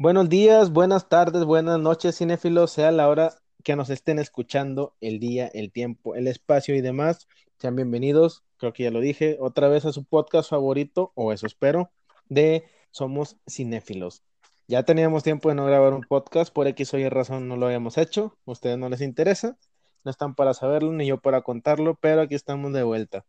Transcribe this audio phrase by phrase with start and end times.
[0.00, 3.34] Buenos días, buenas tardes, buenas noches, cinéfilos, sea la hora
[3.64, 7.26] que nos estén escuchando, el día, el tiempo, el espacio y demás.
[7.56, 11.48] Sean bienvenidos, creo que ya lo dije, otra vez a su podcast favorito, o eso
[11.48, 11.90] espero,
[12.28, 14.22] de Somos Cinéfilos.
[14.68, 17.66] Ya teníamos tiempo de no grabar un podcast, por X o Y razón no lo
[17.66, 19.58] habíamos hecho, a ustedes no les interesa,
[20.04, 23.24] no están para saberlo ni yo para contarlo, pero aquí estamos de vuelta.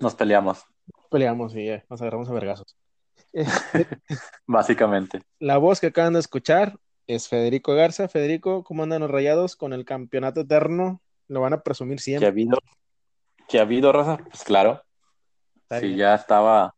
[0.00, 0.66] Nos peleamos.
[1.10, 2.76] Peleamos y ya, nos agarramos a vergazos.
[4.46, 5.22] Básicamente.
[5.38, 8.08] La voz que acaban de escuchar es Federico Garza.
[8.08, 11.00] Federico, ¿cómo andan los rayados con el campeonato eterno?
[11.28, 12.28] Lo van a presumir ¿Que ha siempre.
[12.28, 12.58] habido?
[13.48, 14.18] ¿Que ha habido, Raza?
[14.18, 14.82] Pues claro.
[15.62, 15.98] Está Si bien.
[15.98, 16.74] ya estaba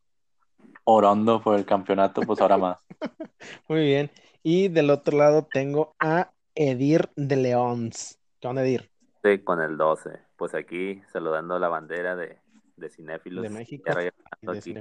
[0.84, 2.78] orando por el campeonato, pues ahora más.
[3.68, 4.10] Muy bien.
[4.42, 8.18] Y del otro lado tengo a Edir de Leons.
[8.40, 8.90] ¿Qué onda, Edir?
[9.22, 10.10] Sí, con el 12.
[10.36, 12.38] Pues aquí saludando la bandera de,
[12.76, 13.42] de cinéfilos.
[13.42, 13.92] De México.
[13.92, 14.10] De
[14.58, 14.74] aquí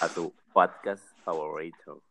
[0.00, 2.02] a su podcast favorito.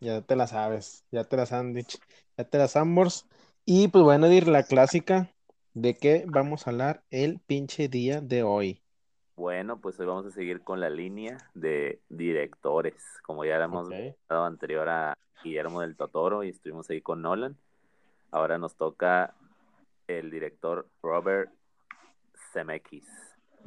[0.00, 1.98] Ya te la sabes, ya te las han dicho,
[2.36, 3.26] ya te las ambos.
[3.64, 5.30] Y pues bueno, Edir, la clásica
[5.72, 8.82] de qué vamos a hablar el pinche día de hoy.
[9.36, 13.02] Bueno, pues hoy vamos a seguir con la línea de directores.
[13.24, 13.94] Como ya la hemos Ok.
[14.28, 17.56] dado anterior a Guillermo del Totoro y estuvimos ahí con Nolan.
[18.30, 19.34] Ahora nos toca
[20.06, 21.50] el director Robert
[22.52, 23.08] Zemeckis.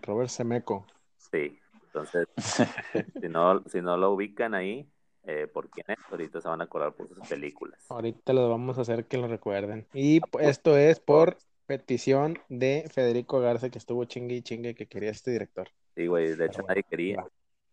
[0.02, 0.86] Robert Semeco.
[1.18, 2.27] Sí, entonces,
[3.21, 4.88] si no, si no lo ubican ahí,
[5.23, 5.97] eh, ¿por quién es?
[6.09, 7.80] Ahorita se van a acordar por sus películas.
[7.89, 9.88] Ahorita lo vamos a hacer que lo recuerden.
[9.93, 14.88] Y pues, esto es por petición de Federico Garza, que estuvo chingue y chingue que
[14.88, 15.69] quería este director.
[15.95, 17.26] Sí, güey, de hecho nadie quería.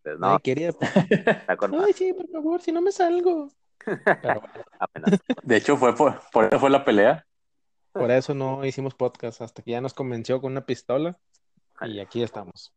[0.03, 0.72] Pues Nadie no, quería.
[0.72, 0.91] pues.
[1.10, 3.50] está con Ay, sí, por favor, si no me salgo.
[3.84, 5.22] Pero bueno, amenaza.
[5.42, 7.26] De hecho, fue por, por eso fue la pelea.
[7.92, 11.19] por eso no hicimos podcast, hasta que ya nos convenció con una pistola
[11.82, 12.72] y aquí estamos.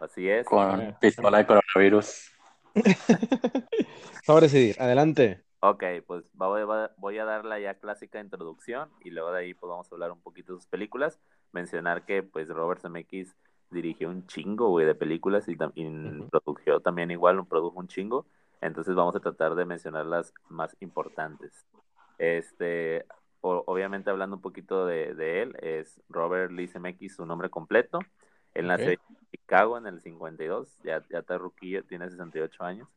[0.00, 0.46] Así es.
[0.46, 2.30] Con pistola de coronavirus.
[4.26, 5.44] Ahora decidir, adelante.
[5.60, 9.90] Ok, pues voy, a dar la ya clásica introducción y luego de ahí pues vamos
[9.90, 11.18] a hablar un poquito de sus películas.
[11.52, 13.34] Mencionar que pues Robert Zemeckis
[13.70, 18.26] dirigió un chingo, güey, de películas y, y produjo también igual, produjo un chingo.
[18.60, 21.66] Entonces vamos a tratar de mencionar las más importantes.
[22.18, 23.06] Este,
[23.40, 28.00] o- obviamente hablando un poquito de, de él, es Robert Lee Zemeckis, su nombre completo.
[28.54, 28.98] Él nació Ok.
[29.08, 32.88] en Chicago en el 52, ya, ya está ruquillo, tiene 68 años.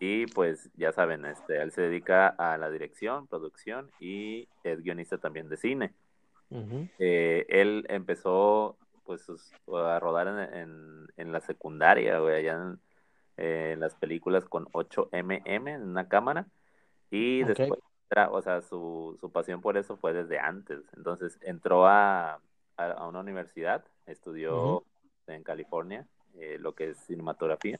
[0.00, 5.18] Y pues ya saben, este, él se dedica a la dirección, producción y es guionista
[5.18, 5.92] también de cine.
[6.50, 6.88] Ujú.
[6.98, 9.26] Eh, él empezó pues
[9.74, 12.78] a rodar en, en- en la secundaria, güey, allá en,
[13.38, 16.46] eh, las películas con 8mm en una cámara.
[17.10, 17.48] Y Ok.
[17.48, 17.80] después,
[18.30, 20.82] o sea, su, su pasión por eso fue desde antes.
[20.96, 22.40] Entonces entró a,
[22.78, 24.84] a, a una universidad, estudió Ujú.
[25.26, 26.06] en California
[26.38, 27.78] eh, lo que es cinematografía.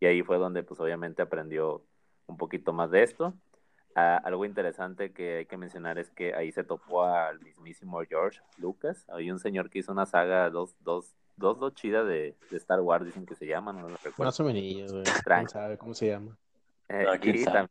[0.00, 1.82] Y ahí fue donde pues obviamente aprendió
[2.26, 3.34] un poquito más de esto.
[3.94, 8.40] Ah, algo interesante que hay que mencionar es que ahí se topó al mismísimo George
[8.58, 9.04] Lucas.
[9.08, 12.80] Hay un señor que hizo una saga, dos, dos, dos, dos chidas de, de Star
[12.80, 14.24] Wars, dicen que se llaman, no lo recuerdo.
[14.24, 15.04] Más o menos, güey.
[15.04, 15.52] ¿Quién Tranqui.
[15.52, 16.36] sabe cómo se llama?
[16.88, 17.58] Eh, quién y sabe.
[17.60, 17.68] tam-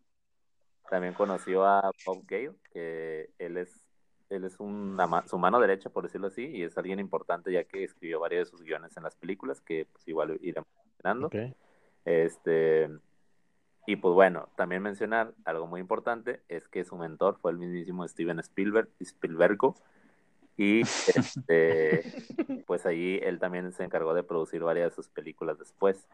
[0.90, 3.81] también conoció a Bob Gale, que él es,
[4.32, 7.84] él es una su mano derecha, por decirlo así, y es alguien importante ya que
[7.84, 11.30] escribió varios de sus guiones en las películas, que pues igual iremos mencionando.
[12.06, 12.90] Este,
[13.86, 18.08] y pues bueno, también mencionar algo muy importante es que su mentor fue el mismísimo
[18.08, 19.76] Steven Spielberg, Spielbergo,
[20.58, 22.04] y este,
[22.68, 26.08] pues allí él también se encargó de producir varias de sus películas después.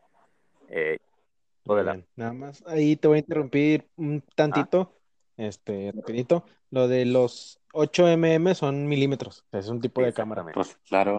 [0.70, 0.98] Eh,
[1.66, 2.02] de la-.
[2.16, 4.94] Nada más, ahí te voy a interrumpir un tantito,
[5.36, 6.46] este, rapidito.
[6.70, 10.44] Lo de los 8 mm son milímetros, o sea, es un tipo de cámara.
[10.54, 11.18] Pues claro.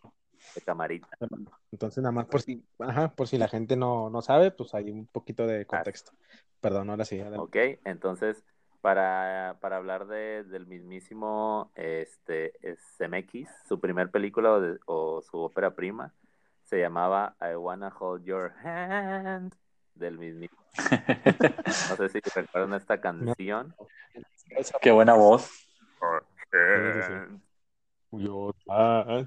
[0.55, 1.08] de camarita.
[1.70, 4.90] Entonces, nada más por si, ajá, por si la gente no, no sabe, pues hay
[4.90, 6.12] un poquito de contexto.
[6.60, 7.38] Perdón, ahora sí, adelante.
[7.76, 8.44] Ok, entonces,
[8.81, 12.55] para, para hablar de, del mismísimo este,
[12.96, 16.12] Zemeckis, su primer película o, de- o su ópera prima
[16.64, 19.55] se llamaba I Wanna Hold Your Hand,
[19.94, 20.60] del mismísimo.
[21.90, 23.75] No sé si recuerdan esta canción.
[24.81, 25.50] Qué buena voz.
[28.10, 29.22] Yo, ah,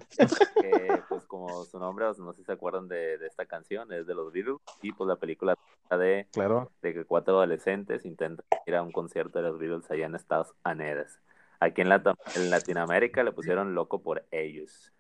[0.60, 4.08] que, pues como su nombre, no sé si se acuerdan de, de esta canción, es
[4.08, 5.56] de los Beatles, y pues la película
[5.88, 6.72] trata de, claro.
[6.82, 10.54] de que cuatro adolescentes intentan ir a un concierto de los Beatles allá en Estados
[10.66, 11.20] Unidos.
[11.60, 14.92] Aquí en, Lat- en Latinoamérica le pusieron loco por ellos.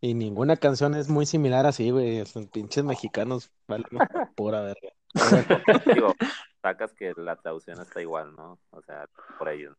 [0.00, 2.20] Y ninguna canción es muy similar así, güey.
[2.20, 3.86] Los pinches mexicanos valen
[4.36, 4.90] pura verga.
[5.86, 6.14] Digo,
[6.60, 8.60] sacas que la traducción está igual, ¿no?
[8.70, 9.76] O sea, por ellos.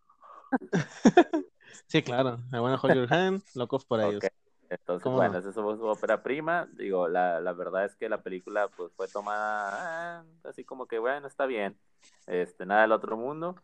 [1.88, 2.40] sí, claro.
[2.52, 4.24] I wanna hold your hand, locos por ellos.
[4.70, 5.40] Entonces, ¿Cómo bueno, no?
[5.40, 6.68] esa es su, ópera prima.
[6.74, 10.98] Digo, la, la verdad es que la película pues fue tomada ah, así como que,
[10.98, 11.78] bueno, está bien.
[12.26, 13.56] Este, nada del otro mundo,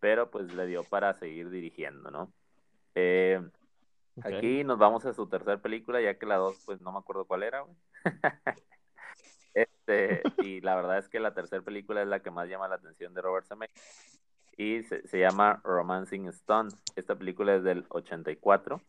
[0.00, 2.32] pero pues le dio para seguir dirigiendo, ¿no?
[2.94, 3.40] Eh.
[4.24, 7.24] Aquí nos vamos a su tercera película, ya que la dos, pues no me acuerdo
[7.24, 7.76] cuál era, güey.
[9.54, 12.76] Este, y la verdad es que la tercera película es la que más llama la
[12.76, 14.20] atención de Robert Zemeckis
[14.58, 16.68] y se, se llama Romancing Stone.
[16.96, 18.82] Esta película es del 84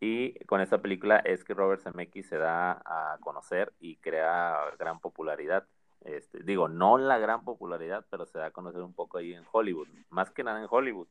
[0.00, 4.98] y con esta película es que Robert Zemeckis se da a conocer y crea gran
[5.00, 5.66] popularidad.
[6.02, 9.44] Este, digo, no la gran popularidad, pero se da a conocer un poco ahí en
[9.50, 11.08] Hollywood, más que nada en Hollywood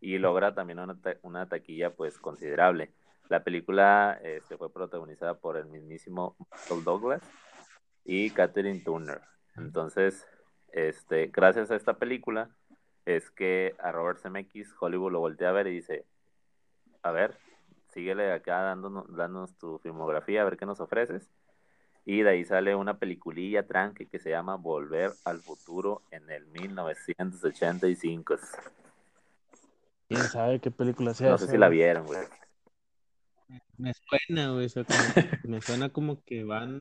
[0.00, 2.94] y logra también una, ta- una taquilla pues considerable.
[3.28, 7.22] La película este, fue protagonizada por el mismísimo Michael Douglas
[8.04, 9.20] y Catherine Turner.
[9.56, 10.26] Entonces,
[10.72, 12.48] este, gracias a esta película
[13.16, 16.04] es que a Robert Zemeckis Hollywood lo voltea a ver y dice,
[17.02, 17.38] a ver,
[17.88, 21.30] síguele acá dándonos, dándonos tu filmografía, a ver qué nos ofreces.
[22.04, 26.46] Y de ahí sale una peliculilla tranque que se llama Volver al Futuro en el
[26.48, 28.36] 1985.
[30.08, 32.20] ¿Quién sabe qué película sea No sé si la vieron, güey.
[33.78, 34.66] Me suena, güey.
[34.66, 34.98] o sea, como-
[35.44, 36.78] me suena como que van,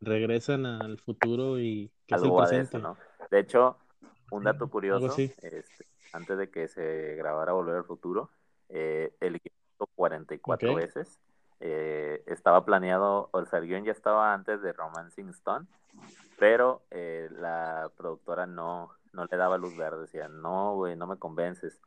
[0.00, 2.76] regresan al futuro y que es el algo de presente.
[2.78, 2.96] eso, ¿no?
[3.30, 3.76] De hecho,
[4.30, 8.30] un dato curioso, este, antes de que se grabara Volver al Futuro,
[8.68, 10.76] eh, el hizo 44 Ok.
[10.76, 11.20] veces.
[11.60, 15.66] Eh, estaba planeado, o sea, el guion ya estaba antes de Romancing Stone,
[16.38, 21.16] pero eh, la productora no, no le daba luz verde, decía, no, güey, no me
[21.16, 21.80] convences.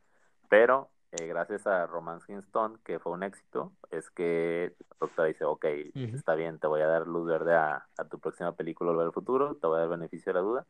[0.48, 5.44] Pero eh, gracias a Romancing Stone, que fue un éxito, es que la productora dice,
[5.44, 5.64] ok,
[5.94, 9.12] está bien, te voy a dar luz verde a, a tu próxima película Volver al
[9.12, 10.66] Futuro, te voy a dar beneficio de la duda,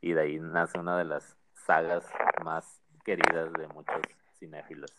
[0.00, 2.06] y de ahí nace una de las sagas
[2.44, 4.00] más queridas de muchos
[4.38, 4.90] cinéfilos.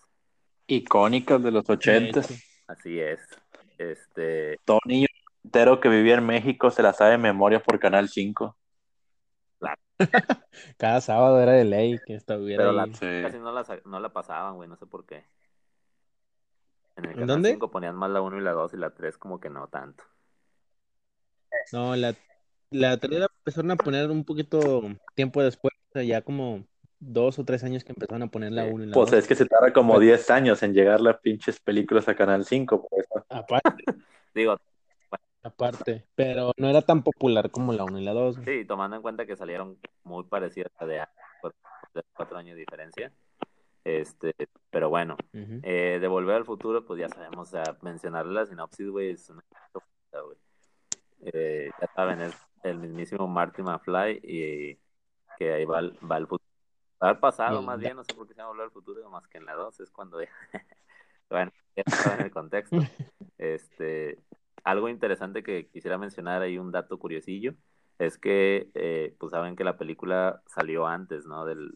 [0.68, 2.30] Icónicas de los ochentas.
[2.68, 3.22] Así es.
[3.78, 5.08] Este, niño
[5.44, 8.58] entero que vivía en México se la sabe de memoria por Canal 5.
[10.78, 12.94] Cada sábado era de ley que estuviera pero la, ahí.
[12.94, 13.22] Sí.
[13.24, 15.26] casi no la, no la pasaban, güey, no sé por qué.
[16.96, 17.52] En el ¿En canal dónde?
[17.52, 20.04] 5 ponían más la 1 y la 2 y la 3 como que no tanto.
[21.72, 22.16] No, la,
[22.72, 24.82] la tele la empezaron a poner un poquito
[25.16, 26.66] tiempo después, o sea, ya como
[27.00, 28.72] dos o tres años que empezaron a poner la Sí.
[28.74, 29.20] 1 y la Pues 2.
[29.20, 32.44] es que se tarda como Pero- 10 años en llegar las pinches películas a Canal
[32.46, 32.88] 5.
[32.88, 33.26] Por eso.
[33.30, 33.84] Aparte,
[34.36, 34.58] Digo,
[35.44, 38.38] aparte, pero no era tan popular como la 1 y la 2.
[38.46, 40.96] sí, tomando en cuenta que salieron muy parecidas a de,
[41.94, 43.12] de cuatro años de diferencia.
[43.84, 44.34] Este,
[44.70, 45.16] pero bueno.
[45.34, 49.30] Eh, de Volver al Futuro, pues ya sabemos, o sea, mencionarle la sinopsis, güey, es
[49.30, 49.42] una
[50.12, 50.38] güey.
[51.22, 54.80] Eh, ya saben, es el mismísimo Marty McFly y
[55.38, 56.44] que ahí va, al- va al futuro.
[57.04, 59.28] Va al pasado, más bien, no sé por qué se llama Volver al Futuro, más
[59.28, 60.18] que en la 2, es cuando
[61.30, 62.78] bueno, ya saben el contexto.
[63.38, 64.20] Este,
[64.64, 67.54] algo interesante que quisiera mencionar ahí, un dato curiosillo,
[68.00, 71.46] es que, eh, pues saben que la película salió antes, ¿no?
[71.46, 71.72] Del,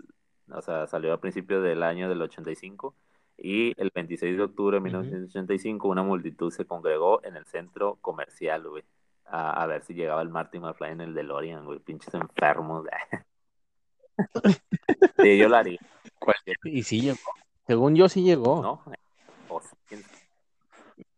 [0.52, 2.96] o sea, salió a principios del año del 85
[3.38, 4.92] y el 26 de octubre de Ujú.
[4.92, 8.84] 1985 una multitud se congregó en el centro comercial, güey,
[9.32, 12.86] a, a ver si llegaba el Marty McFly en el DeLorean, güey, pinches enfermos.
[15.18, 15.80] sí, yo lo haría,
[16.64, 17.18] Y sí llegó.
[17.66, 18.62] Según yo, sí llegó.
[18.62, 18.84] ¿no?
[19.50, 20.04] O sí, quién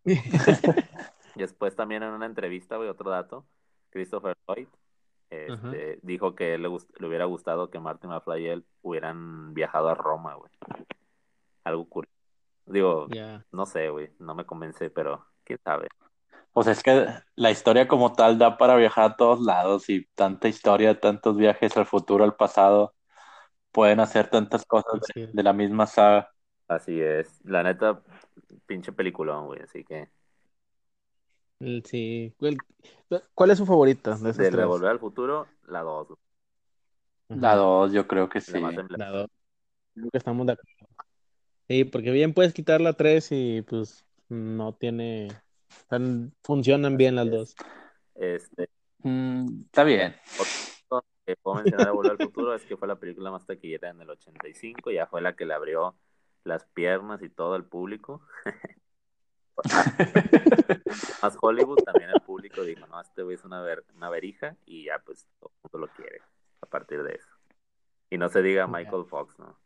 [1.36, 3.46] Después también en una entrevista, güey, otro dato,
[3.90, 4.68] Christopher Lloyd
[5.34, 9.96] este, dijo que le, le hubiera gustado que Martin McFly y él hubieran viajado a
[9.96, 10.52] Roma, güey.
[11.64, 12.14] Algo curioso.
[12.66, 13.08] Digo,
[13.52, 15.88] no sé, güey, no me convence, pero quién sabe.
[16.54, 20.48] Pues es que la historia como tal da para viajar a todos lados y tanta
[20.48, 22.94] historia, tantos viajes al futuro, al pasado,
[23.72, 26.30] pueden hacer tantas cosas de, la misma saga.
[26.68, 27.42] Así es.
[27.44, 28.02] La neta,
[28.68, 30.10] pinche peliculón, güey, así que
[31.60, 32.34] El- Sí.
[33.34, 34.66] ¿Cuál, es su favorita de de tres?
[34.66, 36.10] Volver al Futuro, la 2.
[37.30, 37.40] Ujú.
[37.40, 38.54] La dos, yo creo que sí.
[38.54, 39.12] La más emblemática.
[39.12, 39.30] La dos.
[39.96, 40.88] Creo que estamos de acuerdo.
[41.68, 45.30] Sí, porque bien puedes quitar la 3 y pues no tiene.
[46.44, 47.56] Funcionan bien las dos.
[48.16, 48.70] Este,
[49.06, 50.16] Mm, está bien.
[50.40, 53.90] Otro que puedo mencionar de Volver al Futuro es que fue la película más taquillera
[53.90, 55.96] en el 85, ya fue la que le abrió
[56.46, 58.22] las piernas y todo al público.
[61.22, 64.86] Más Hollywood, también el público dijo, no, este güey es una, ver- una verija y
[64.86, 66.22] ya pues todo el mundo lo quiere
[66.62, 67.30] a partir de eso.
[68.10, 69.58] Y no se diga Michael Fox, ¿no?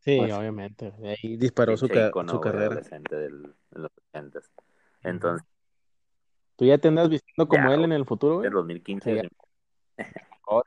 [0.00, 0.92] Sí, Pues- obviamente.
[1.04, 2.66] Ahí disparó su, ca- su carrera.
[2.66, 4.40] adolescente del, de los 80
[5.02, 5.46] Entonces,
[6.56, 8.44] ¿Tú ya te andas vistiendo como Ya, él en el futuro, güey?
[8.46, 9.28] del 2015 Sí,
[10.46, 10.62] Oh,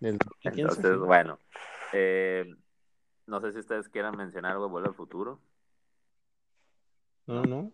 [0.00, 1.38] Del 2015, Entonces, bueno,
[1.92, 2.46] eh,
[3.26, 5.40] no sé si ustedes quieran mencionar algo de Vuelve al Futuro.
[7.26, 7.72] No, no.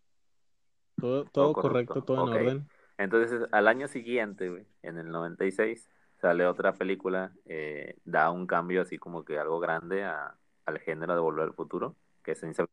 [0.96, 2.68] Todo, todo correcto, todo en orden.
[2.98, 5.88] Entonces, al año siguiente, güey, en el 96,
[6.20, 10.36] sale otra película, eh, da un cambio así como que algo grande a-
[10.70, 12.68] al género de Volver al Futuro, que es ficción,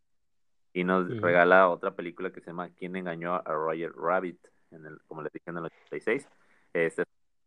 [0.74, 1.20] y nos Ujú.
[1.22, 4.40] regala otra película que se llama ¿Quién engañó a Roger Rabbit?
[4.72, 6.28] En el, como les dije, en el 86.
[6.74, 7.04] Este,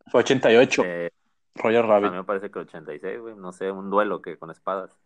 [0.06, 1.10] Fue 88, eh,
[1.54, 2.10] Roger a Rabbit.
[2.10, 4.98] mí me parece que 86, güey, no sé, un duelo que con espadas.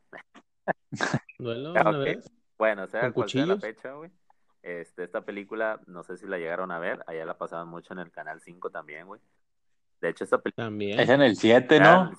[1.39, 2.05] ¿Duelo Ah, una ok.
[2.05, 2.33] vez?
[2.57, 3.75] Bueno, sea ¿Con cual sea la cuchillos?
[3.75, 4.11] fecha, güey.
[4.63, 7.99] Este, esta película, no sé si la llegaron a ver, allá la pasaban mucho en
[7.99, 9.21] el Canal 5 también, güey.
[10.01, 10.67] De hecho, esta película...
[10.67, 10.99] También.
[11.01, 12.11] Es en el 7, ¿no?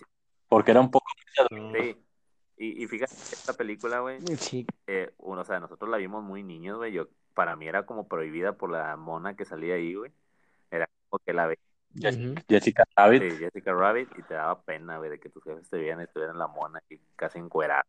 [0.48, 1.06] Porque era un poco...
[1.52, 1.72] No.
[1.74, 2.05] Sí.
[2.58, 4.66] Y, y fíjate, esta película, güey, Sí.
[4.88, 6.94] eh, uno, o sea, nosotros la vimos muy niños, güey.
[6.94, 10.12] Yo, para mí era como prohibida por la mona que salía ahí, güey.
[10.72, 11.60] Era como que la veía
[12.48, 13.22] Jessica, Rabbit.
[13.24, 16.04] de Jessica Rabbit y te daba pena, güey, de que tus jefes te vieran y
[16.06, 17.86] estuvieran la mona y casi encuerada.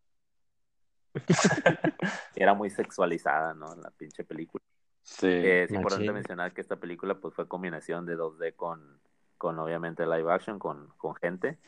[2.34, 3.74] Era muy sexualizada, ¿no?
[3.76, 4.62] La pinche película.
[5.02, 5.26] Sí.
[5.28, 6.14] Eh, es importante Machín.
[6.14, 9.00] mencionar que esta película pues fue combinación de 2D con,
[9.38, 11.58] con obviamente live action, con, con gente.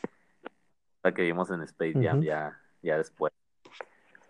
[1.02, 3.32] La que vimos en Space Jam ya, ya después.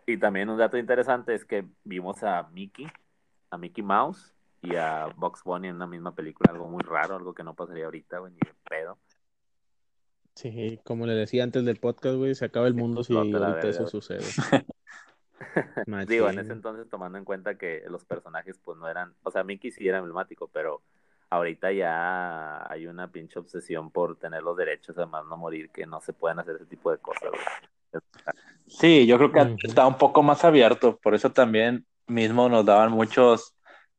[0.06, 2.86] Y también un dato interesante es que vimos a Mickey,
[3.50, 7.34] a Mickey Mouse y a Bugs Bunny en una misma película, algo muy raro, algo
[7.34, 8.98] que no pasaría ahorita, güey, ni de pedo.
[10.34, 13.80] Sí, como le decía antes del podcast, güey, se acaba el mundo si ahorita eso
[13.80, 13.90] güey.
[13.90, 14.24] sucede.
[16.06, 19.44] Digo, en ese entonces tomando en cuenta que los personajes pues no eran, o sea,
[19.44, 20.82] Mickey sí era emblemático, pero
[21.30, 26.00] ahorita ya hay una pinche obsesión por tener los derechos además no morir, que no
[26.00, 27.42] se pueden hacer ese tipo de cosas, güey.
[28.66, 29.56] Sí, yo creo que Ujú.
[29.62, 33.54] estaba un poco más abierto, por eso también mismo nos daban muchos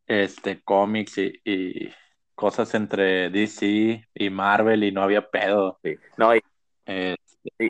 [0.06, 1.92] este cómics y, y
[2.36, 5.80] cosas entre DC y Marvel y no había pedo.
[5.84, 5.96] Sí.
[6.18, 6.42] No, y,
[6.86, 7.16] Eh,
[7.58, 7.68] Sí.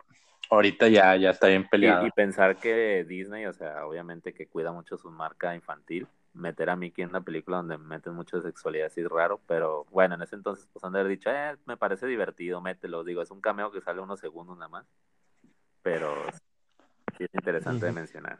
[0.49, 2.07] ahorita ya, ya está bien y- peleado.
[2.07, 6.75] y pensar que Disney, o sea, obviamente que cuida mucho su marca infantil, meter a
[6.75, 10.21] Mickey en una película donde meten mucho de sexualidad sí es raro, pero bueno, en
[10.21, 13.41] ese entonces pues han de haber dicho, eh, me parece divertido, mételo, digo, es un
[13.41, 14.85] cameo que sale unos segundos nada más,
[15.81, 16.15] pero
[17.17, 18.39] sí es interesante de mencionar.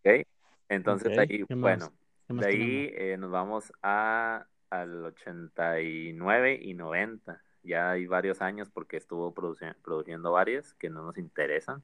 [0.00, 0.26] Ok,
[0.68, 1.92] entonces ahí, bueno,
[2.26, 7.42] ¿Qué más de ahí eh, nos vamos a, al 89 y 90.
[7.62, 11.82] Ya hay varios años porque estuvo produci- produciendo varias que no nos interesan.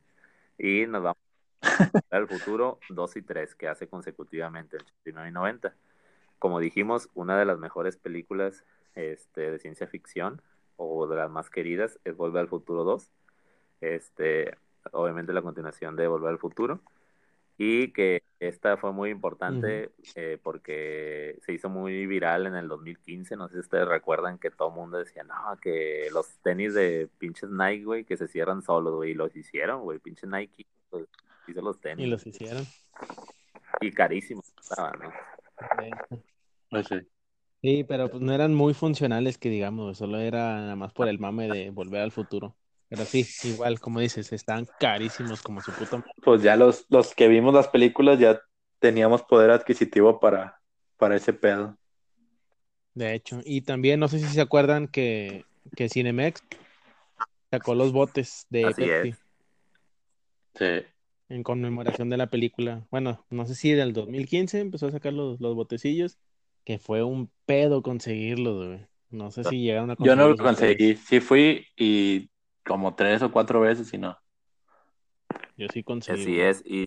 [0.59, 1.19] Y nos vamos
[2.11, 5.75] al futuro 2 y 3 que hace consecutivamente el 89 y 90.
[6.39, 8.65] Como dijimos, una de las mejores películas
[8.95, 10.41] este, de ciencia ficción
[10.77, 13.11] o de las más queridas es Volver al Futuro 2.
[13.81, 14.57] Este,
[14.93, 16.81] obviamente la continuación de Volver al Futuro.
[17.57, 23.37] Y que esta fue muy importante eh, porque se hizo muy viral en el 2015.
[23.37, 27.09] No sé si ustedes recuerdan que todo el mundo decía, no, que los tenis de
[27.19, 31.07] pinches Nike, güey, que se cierran solos, güey, y los hicieron, güey, pinche Nike, pues,
[31.47, 32.05] hizo los tenis.
[32.05, 32.65] Y los hicieron.
[33.81, 35.13] Y carísimos estaban, ¿no?
[36.71, 36.97] Pues sí.
[37.63, 41.19] Sí, pero pues no eran muy funcionales que digamos, solo era nada más por el
[41.19, 42.55] mame de volver al futuro.
[42.95, 46.13] Pero sí, igual, como dices, estaban carísimos como su puta madre.
[46.23, 48.41] Pues ya los, los que vimos las películas ya
[48.79, 50.61] teníamos poder adquisitivo para,
[50.97, 51.77] para ese pedo.
[52.95, 56.41] De hecho, y también no sé si se acuerdan que, que Cinemex
[57.51, 59.19] sacó los botes de Así Pepsi es.
[60.57, 60.87] Sí.
[61.29, 62.87] en conmemoración de la película.
[62.93, 66.17] Bueno, no sé si del 2015 empezó a sacar los, los botecillos,
[66.65, 68.87] que fue un pedo conseguirlos, güey.
[69.11, 70.95] No sé si llegaron a Yo no lo conseguí.
[70.97, 72.31] Sí fui y
[72.67, 74.19] como tres o cuatro veces y no.
[75.57, 76.23] Yo sí conseguí.
[76.23, 76.63] Así es.
[76.67, 76.87] Y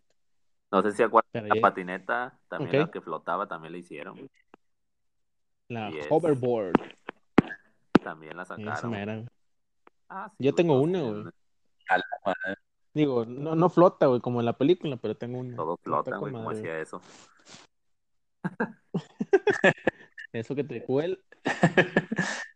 [0.72, 4.30] no sé si acuerdan la ya- patineta, también la que flotaba, también la hicieron.
[5.70, 6.08] La Yes.
[6.10, 6.74] hoverboard.
[8.04, 9.30] También la sacaron.
[10.10, 11.26] Ah, sí, Yo tengo una, güey.
[12.94, 15.56] Digo, no, no flota, güey, como en la película, pero tengo una.
[15.84, 16.58] Flotan, con güey, güey.
[16.58, 17.02] hacía eso.
[20.40, 21.24] Eso que te cuel,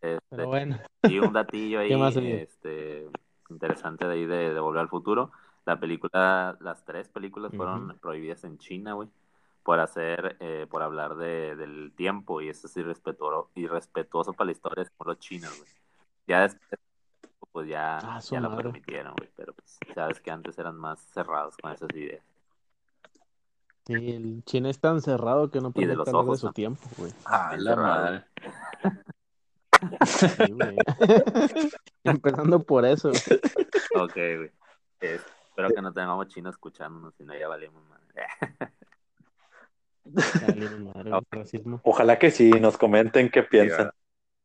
[0.00, 0.78] Este, pero bueno.
[1.02, 1.92] y un datillo ahí
[2.32, 3.06] este,
[3.50, 5.32] interesante de ahí de, de Volver al Futuro.
[5.64, 9.08] La película, las tres películas fueron prohibidas en China, güey,
[9.62, 14.52] por hacer, eh, por hablar de, del tiempo y eso es irrespetuoso, irrespetuoso para la
[14.52, 15.70] historia como los chinos, güey.
[16.26, 16.80] Ya después,
[17.52, 18.64] pues ya, Ah, ya madre.
[18.64, 22.24] permitieron, güey, pero pues sabes que antes eran más cerrados con esas ideas.
[23.86, 26.46] Sí, el chino es tan cerrado que no Y de permite los hablar de su
[26.46, 26.52] ¿no?
[26.52, 27.12] tiempo, güey.
[27.24, 28.04] A Bien la cerrado.
[28.04, 28.24] madre.
[30.06, 30.76] Sí, güey.
[32.04, 33.10] Empezando por eso.
[33.10, 33.40] güey.
[34.04, 34.50] Ok, güey.
[35.00, 38.26] Eh, espero que no tengamos chinos escuchándonos, si no ya valimos, madre.
[40.04, 41.80] Madre, güey, racismo.
[41.84, 43.90] Ojalá que sí nos comenten qué piensan.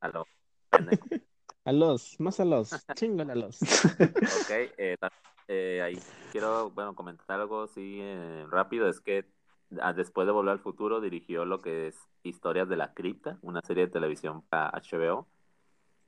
[0.01, 3.61] A los, más a los, chingale a los.
[3.61, 4.95] Ok, eh,
[5.47, 5.99] eh, ahí
[6.31, 9.25] quiero, bueno, comentar algo así eh, rápido, es que
[9.81, 13.61] ah, después de Volver al Futuro, dirigió lo que es Historias de la Cripta, una
[13.61, 15.27] serie de televisión para HBO.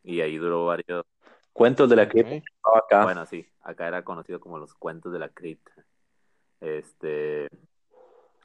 [0.03, 1.05] Y ahí duró varios.
[1.53, 2.41] Cuentos de la cripta.
[2.63, 3.03] Acá.
[3.03, 5.71] Bueno, sí, acá era conocido como los cuentos de la cripta.
[6.61, 7.49] Este.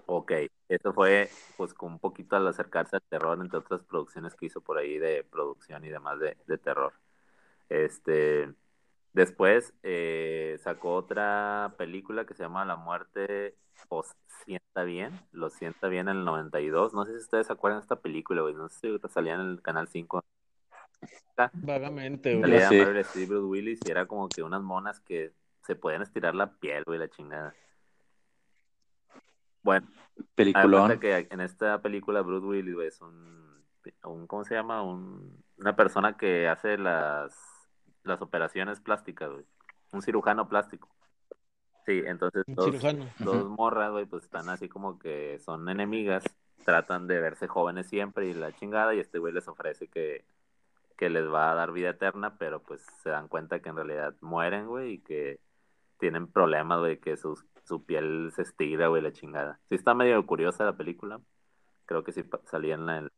[0.07, 0.33] Ok,
[0.69, 4.61] eso fue pues con un poquito al acercarse al terror, entre otras producciones que hizo
[4.61, 6.93] por ahí de producción y demás de, de terror.
[7.69, 8.53] Este.
[9.15, 13.57] Después eh, sacó otra película que se llama La muerte
[13.89, 16.95] os sienta bien, lo sienta bien en el 92.
[16.95, 18.55] No sé si ustedes se acuerdan de esta película, güey.
[18.55, 20.25] No sé si salía en el canal 5.
[21.55, 22.61] Vagamente, güey.
[22.61, 23.25] Salía sí.
[23.27, 27.09] Willis y era como que unas monas que se podían estirar la piel, güey, la
[27.09, 27.55] chingada.
[29.63, 29.87] Bueno,
[30.35, 30.99] Peliculón.
[30.99, 33.65] que en esta película Bruce Willis, güey, es un,
[34.05, 34.83] un ¿cómo se llama?
[34.83, 37.54] Un, una persona que hace las,
[38.05, 39.45] las operaciones plásticas, güey.
[39.93, 40.89] Un cirujano plástico.
[41.87, 46.25] Sí, entonces dos, morras, güey, pues están así como que son enemigas,
[46.65, 50.25] tratan de verse jóvenes siempre y la chingada, y este güey les ofrece que,
[50.97, 54.15] que les va a dar vida eterna, pero pues se dan cuenta que en realidad
[54.23, 55.41] mueren, güey, y que
[55.99, 59.61] tienen problemas, güey, que sus, su piel se estira, güey, la chingada.
[59.69, 61.21] Sí está medio curiosa la película,
[61.85, 63.09] creo que sí salía en la...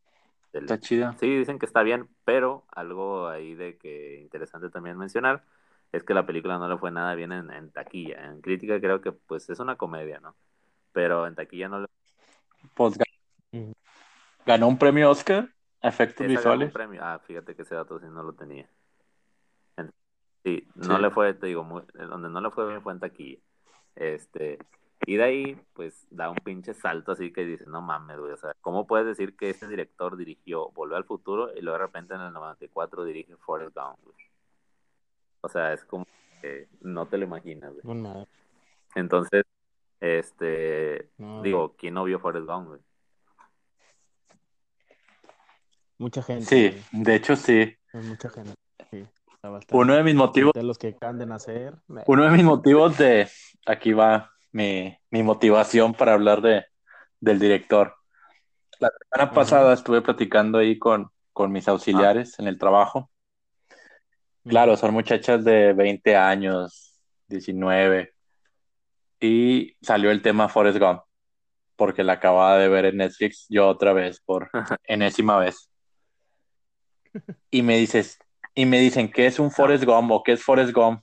[0.53, 1.15] del- Está chida.
[1.19, 5.45] Sí, dicen que está bien, pero algo ahí de que interesante también mencionar
[5.93, 8.25] es que la película no le fue nada bien en, en taquilla.
[8.26, 10.35] En crítica creo que pues es una comedia, ¿no?
[10.93, 11.87] Pero en taquilla no le
[12.75, 12.99] Pues
[14.45, 15.49] ganó un premio Oscar
[15.83, 16.73] a efectos esa ganó un visuales.
[16.73, 17.00] premio.
[17.05, 18.69] Ah, fíjate que ese dato sí no lo tenía.
[19.76, 19.91] En-
[20.45, 21.03] Sí, no Sí.
[21.03, 23.38] le fue, te digo, muy- donde no le fue bien fue en taquilla.
[23.97, 24.59] Este,
[25.05, 28.37] y de ahí, pues, da un pinche salto así que dices, no mames, güey, o
[28.37, 32.14] sea, ¿cómo puedes decir que este director dirigió Volver al Futuro y luego de repente
[32.14, 34.16] en el 94 dirige Forrest Gump, güey?
[35.42, 36.07] O sea, es como
[36.40, 37.99] que no te lo imaginas, güey.
[37.99, 38.27] Madre.
[38.94, 39.44] Entonces,
[40.01, 42.81] este, No, digo, ¿quién no vio Forrest Gump, güey?
[45.99, 46.44] Mucha gente.
[46.44, 47.75] Sí, de hecho sí.
[47.92, 48.55] Mucha gente.
[48.90, 49.07] Sí.
[49.70, 51.75] Uno de mis motivos, De los que acaban de nacer.
[52.07, 53.29] uno de mis motivos de
[53.66, 56.64] aquí va mi, mi motivación para hablar de
[57.21, 57.95] del director.
[58.79, 63.11] La semana pasada estuve platicando ahí con, con mis auxiliares en el trabajo.
[64.47, 68.12] Claro, son muchachas de 20 años, 19.
[69.21, 71.01] Y salió el tema Forrest Gump,
[71.75, 74.51] porque la acababa de ver en Netflix yo otra vez, por
[74.85, 75.71] enésima vez.
[77.51, 78.19] Y me dices,
[78.55, 81.03] y me dicen, ¿qué es un Forrest Gump o qué es Forrest Gump?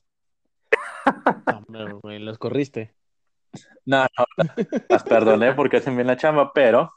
[1.68, 2.94] No, los corriste.
[3.86, 4.26] No, no,
[4.90, 6.94] las perdoné porque hacen bien la chamba, pero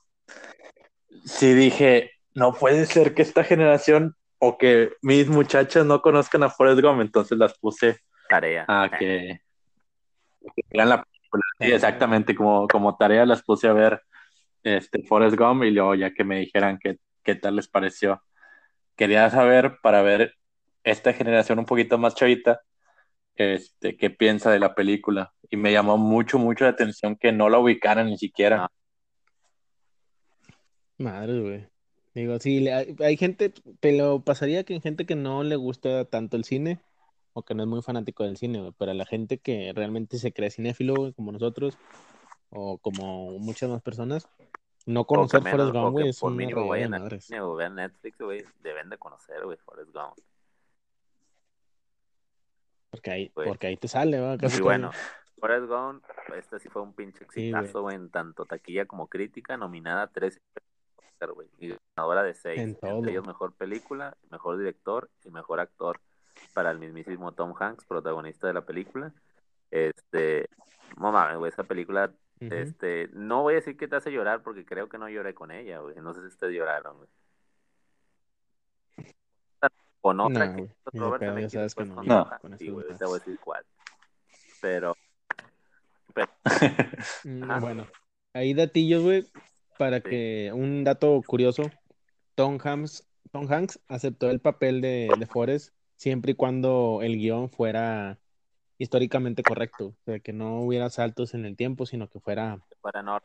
[1.25, 6.51] sí dije, no puede ser que esta generación o que mis muchachas no conozcan a
[6.51, 8.65] Forrest Gump, entonces las puse Tarea.
[8.69, 9.41] a que,
[10.55, 11.43] que vean la película.
[11.59, 14.03] Sí, exactamente, como, como tarea las puse a ver
[14.63, 18.23] este Forrest Gump y luego ya que me dijeran qué, qué tal les pareció.
[18.97, 20.35] Quería saber para ver
[20.85, 22.61] esta generación un poquito más chavita,
[23.35, 25.33] este, qué piensa de la película.
[25.51, 28.57] Y me llamó mucho, mucho la atención que no la ubicaran ni siquiera.
[28.59, 28.69] No.
[30.99, 31.69] Madre, güey.
[32.15, 36.05] Digo, sí, le- hay, hay gente, pero pasaría que hay gente que no le gusta
[36.07, 36.81] tanto el cine
[37.35, 40.17] o que no es muy fanático del cine, güey, pero a la gente que realmente
[40.19, 41.77] se cree cinéfilo, güey, como nosotros
[42.49, 44.27] o como muchas más personas,
[44.87, 46.71] no conocer menos, Forrest Gump, güey, es por una mínimo o
[47.57, 50.17] vean Netflix, güey, deben de conocer, güey, Forrest Gump.
[52.91, 53.49] Porque ahí, Güey.
[53.49, 54.39] porque ahí te sale, ¿va?
[54.39, 54.91] Casi Y que- bueno,
[55.39, 60.07] Forrest Gump, este sí fue un pinche exitazo, en tanto taquilla como crítica, nominada a
[60.09, 60.41] tres
[61.59, 62.99] y ganadora de seis, En todo.
[62.99, 66.01] entre ellos mejor película, mejor director y mejor actor
[66.53, 69.13] para el mismísimo Tom Hanks, protagonista de la película.
[69.71, 70.49] Este,
[70.99, 74.65] no mames, güey, esa película, este, no voy a decir que te hace llorar porque
[74.65, 77.09] creo que no lloré con ella, güey, no sé si ustedes lloraron, güey.
[80.01, 83.65] Con otra No, que Robert que después no, sí, te voy a decir cuál.
[84.61, 84.97] Pero,
[87.25, 87.61] Mm, Ajá.
[87.61, 87.87] Bueno,
[88.33, 89.25] ahí datillos, güey,
[89.79, 90.05] para Sí.
[90.11, 91.71] que un dato curioso,
[92.35, 97.51] Tom Hanks, Tom Hanks aceptó el papel de, de Forrest siempre y cuando el guion
[97.51, 98.19] fuera
[98.79, 103.03] históricamente correcto, o sea, que no hubiera saltos en el tiempo, sino que fuera para
[103.03, 103.19] no,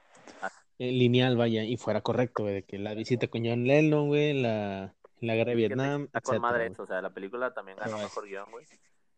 [0.79, 4.33] eh, lineal, vaya, y fuera correcto, güey, de que la visita con John Lennon, güey,
[4.41, 7.97] la, la guerra de Vietnam, está con madre eso, o sea, la película también ganó
[7.97, 8.65] mejor guion, güey.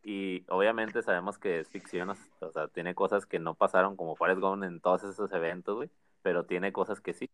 [0.03, 4.41] Y obviamente sabemos que es ficción, o sea, tiene cosas que no pasaron como Forrest
[4.41, 5.89] Gump en todos esos eventos, güey,
[6.21, 7.29] pero tiene cosas que sí.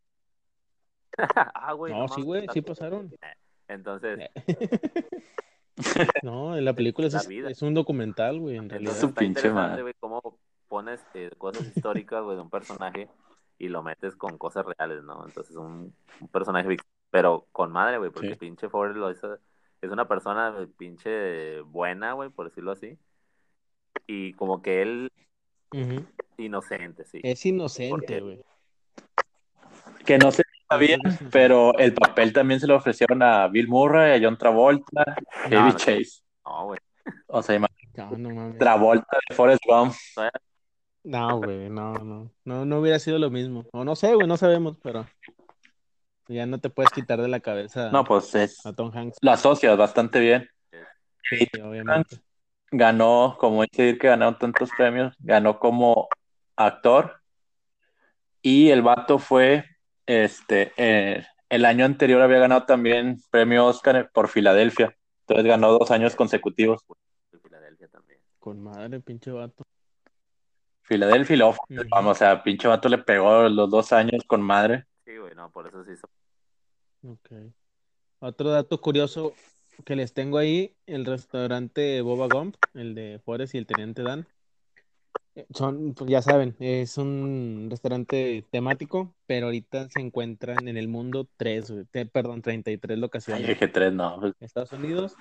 [1.55, 3.11] ah, güey, No, sí, güey, sí pasaron.
[3.67, 4.19] Entonces,
[6.23, 7.49] No, en la película es, La vida.
[7.49, 8.93] es un documental, güey, en realidad.
[8.93, 9.81] entonces pinche madre.
[9.81, 13.09] güey, cómo pones eh, cosas históricas, güey, de un personaje
[13.57, 15.25] y lo metes con cosas reales, ¿no?
[15.25, 16.77] Entonces un, un personaje,
[17.09, 19.37] pero con madre, güey, porque pinche Forrest lo hizo,
[19.81, 22.97] es una persona pinche buena, güey, por decirlo así.
[24.07, 25.11] Y como que él,
[26.37, 27.19] inocente, sí.
[27.23, 28.41] Es inocente, güey.
[30.05, 30.99] Que no sé si sabían,
[31.31, 35.03] pero el papel también se lo ofrecieron a Bill Murray, a John Travolta,
[35.43, 36.23] a David Chase.
[36.45, 36.79] No, güey.
[37.27, 37.59] O sea,
[38.57, 39.93] Travolta de Forrest Gump.
[41.03, 43.65] No, güey, no, no, no, no hubiera sido lo mismo.
[43.71, 45.05] O no sé, güey, no sabemos, pero
[46.35, 49.17] ya no te puedes quitar de la cabeza no, pues es, a Tom Hanks.
[49.21, 50.49] Lo asocias bastante bien.
[51.23, 52.17] Sí, obviamente.
[52.71, 56.07] Ganó, como decir que ganó tantos premios, ganó como
[56.55, 57.19] actor
[58.41, 59.65] y el vato fue,
[60.05, 65.91] este, eh, el año anterior había ganado también premio Oscar por Filadelfia, entonces ganó dos
[65.91, 66.85] años consecutivos.
[68.39, 69.65] Con madre, pinche vato.
[70.83, 71.55] Filadelfia y luego,
[71.89, 74.85] vamos, o sea, pinche vato le pegó los dos años con madre.
[75.05, 76.07] Sí, güey, no, por eso sí hizo
[77.03, 77.31] Ok.
[78.19, 79.33] Otro dato curioso
[79.85, 84.27] que les tengo ahí, el restaurante Boba Gump, el de Forest y el Teniente Dan.
[85.35, 90.87] Eh, son, pues ya saben, es un restaurante temático, pero ahorita se encuentran en el
[90.87, 91.73] mundo tres,
[92.11, 93.43] perdón, 33 locaciones.
[93.43, 94.19] Ay, dije tres, no.
[94.39, 95.15] Estados Unidos,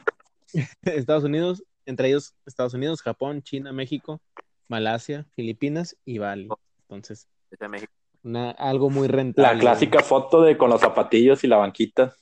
[0.83, 4.21] Estados Unidos, entre ellos Estados Unidos, Japón, China, México,
[4.67, 6.49] Malasia, Filipinas y Bali.
[6.83, 7.29] Entonces,
[8.59, 9.55] Algo muy rentable.
[9.55, 12.15] La clásica foto de con los zapatillos y la banquita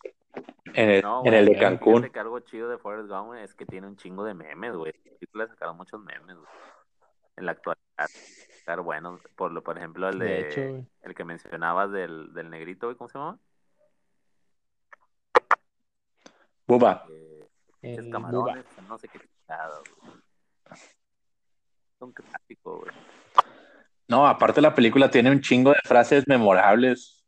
[0.74, 2.10] en el, en el de Cancún.
[2.10, 4.92] Que algo chido de Forrest Gump es que tiene un chingo de memes, güey.
[5.32, 6.48] Le sacaron muchos memes, güey.
[7.36, 8.08] En la actualidad.
[8.64, 12.96] Claro, bueno, por, lo, por ejemplo, el de, el que mencionabas del, del negrito, güey,
[12.96, 13.38] ¿cómo se llama?
[16.66, 17.06] Buba.
[17.82, 19.82] Eh, camarones, no sé qué chingado,
[22.00, 22.92] Un clásico, güey.
[24.08, 27.24] No, aparte la película tiene un chingo de frases memorables.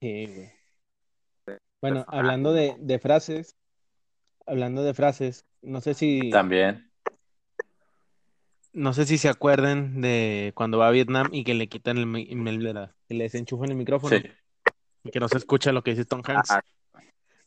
[0.00, 0.52] Sí, güey.
[1.80, 3.56] Bueno, hablando de, de frases,
[4.46, 6.30] hablando de frases, no sé si...
[6.30, 6.90] También.
[8.72, 12.16] No sé si se acuerdan de cuando va a Vietnam y que le quitan el,
[12.16, 14.22] el, que le desenchufan el micrófono sí.
[15.04, 16.54] y que no se escucha lo que dice Tom Hanks.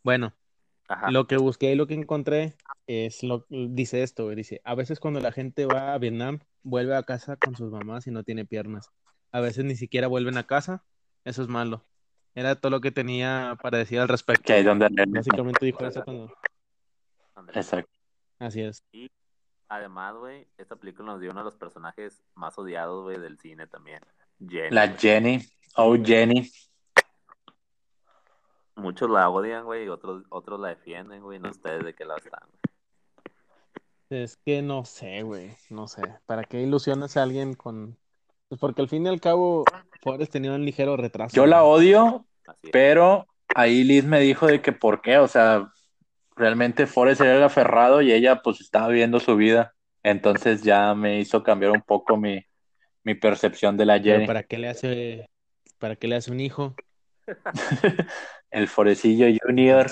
[0.03, 0.33] Bueno,
[1.09, 2.55] lo que busqué y lo que encontré
[2.87, 7.03] es lo dice esto, dice, a veces cuando la gente va a Vietnam, vuelve a
[7.03, 8.91] casa con sus mamás y no tiene piernas.
[9.31, 10.83] A veces ni siquiera vuelven a casa,
[11.23, 11.85] eso es malo.
[12.35, 14.43] Era todo lo que tenía para decir al respecto.
[14.45, 14.89] Que donde...
[15.07, 16.31] Básicamente dijo eso cuando...
[17.53, 17.91] Exacto.
[18.39, 18.83] Así es.
[18.91, 19.09] Y
[19.69, 23.67] además, güey, esta película nos dio uno de los personajes más odiados, güey, del cine
[23.67, 24.01] también.
[24.69, 25.39] la Jenny.
[25.77, 26.49] Oh, Jenny
[28.75, 32.19] muchos la odian, güey, y otros, otros la defienden, güey, no ustedes de qué lado
[32.19, 32.49] están.
[34.09, 36.01] Es que no sé, güey, no sé.
[36.25, 37.97] ¿Para qué ilusionas a alguien con...?
[38.47, 39.65] Pues porque al fin y al cabo,
[40.01, 41.35] Forrest tenía un ligero retraso.
[41.35, 42.25] Yo la odio,
[42.71, 45.71] pero ahí Liz me dijo de que por qué, o sea,
[46.35, 49.73] realmente Forrest era el aferrado y ella pues estaba viviendo su vida.
[50.03, 52.45] Entonces ya me hizo cambiar un poco mi,
[53.03, 54.27] mi percepción de la Jenny.
[54.27, 55.27] ¿Para qué le hace,
[55.79, 56.75] para qué le hace un hijo?
[58.51, 59.89] el Forecillo Junior.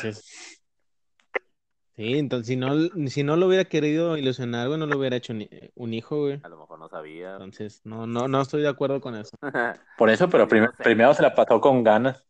[1.96, 2.74] Sí, entonces si no,
[3.08, 5.34] si no lo hubiera querido ilusionar, güey, no lo hubiera hecho
[5.76, 6.40] un hijo, güey.
[6.44, 7.34] A lo mejor no sabía.
[7.34, 9.38] Entonces, no, no, no estoy de acuerdo con eso.
[9.98, 12.26] Por eso, pero primero se la pasó con ganas.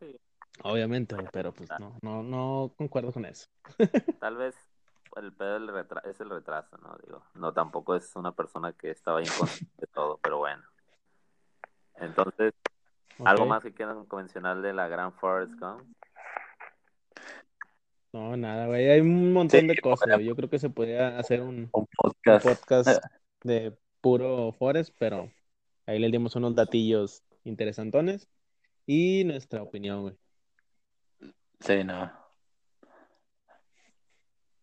[0.00, 0.18] Sí.
[0.62, 1.76] Obviamente, pero pues ah.
[1.78, 3.46] no, no, no concuerdo con eso.
[4.20, 4.54] Tal vez
[5.16, 5.58] el pedo
[6.04, 6.96] es el retraso, ¿no?
[7.04, 10.62] Digo, no tampoco es una persona que estaba inconsciente de todo, pero bueno.
[11.96, 12.54] Entonces,
[13.24, 15.82] ¿Algo más que quieran convencional de la gran Forest Gump?
[18.12, 18.90] No, nada, güey.
[18.90, 20.20] Hay un montón de cosas.
[20.20, 23.02] Yo creo que se podría hacer un, podcast.
[23.42, 25.30] de puro Forest, pero
[25.86, 28.28] ahí le dimos unos datillos interesantones
[28.86, 30.16] y nuestra opinión, güey.
[31.60, 32.12] Sí, no.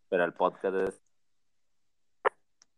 [0.09, 1.01] Pero el podcast es.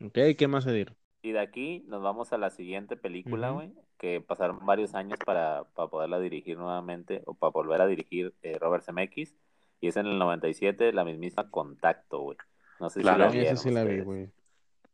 [0.04, 0.96] Ok, ¿qué más decir?
[1.24, 5.66] Y de aquí nos vamos a la siguiente película, güey, que pasaron varios años para,
[5.76, 9.36] para, poderla dirigir nuevamente o para volver a dirigir eh, Robert Zemeckis.
[9.80, 12.38] Y es en el 97 la mismísima Contacto, güey.
[12.80, 13.58] No sé si la vieron.
[13.58, 14.30] sí la vi, güey.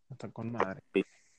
[0.10, 0.82] Está con madre.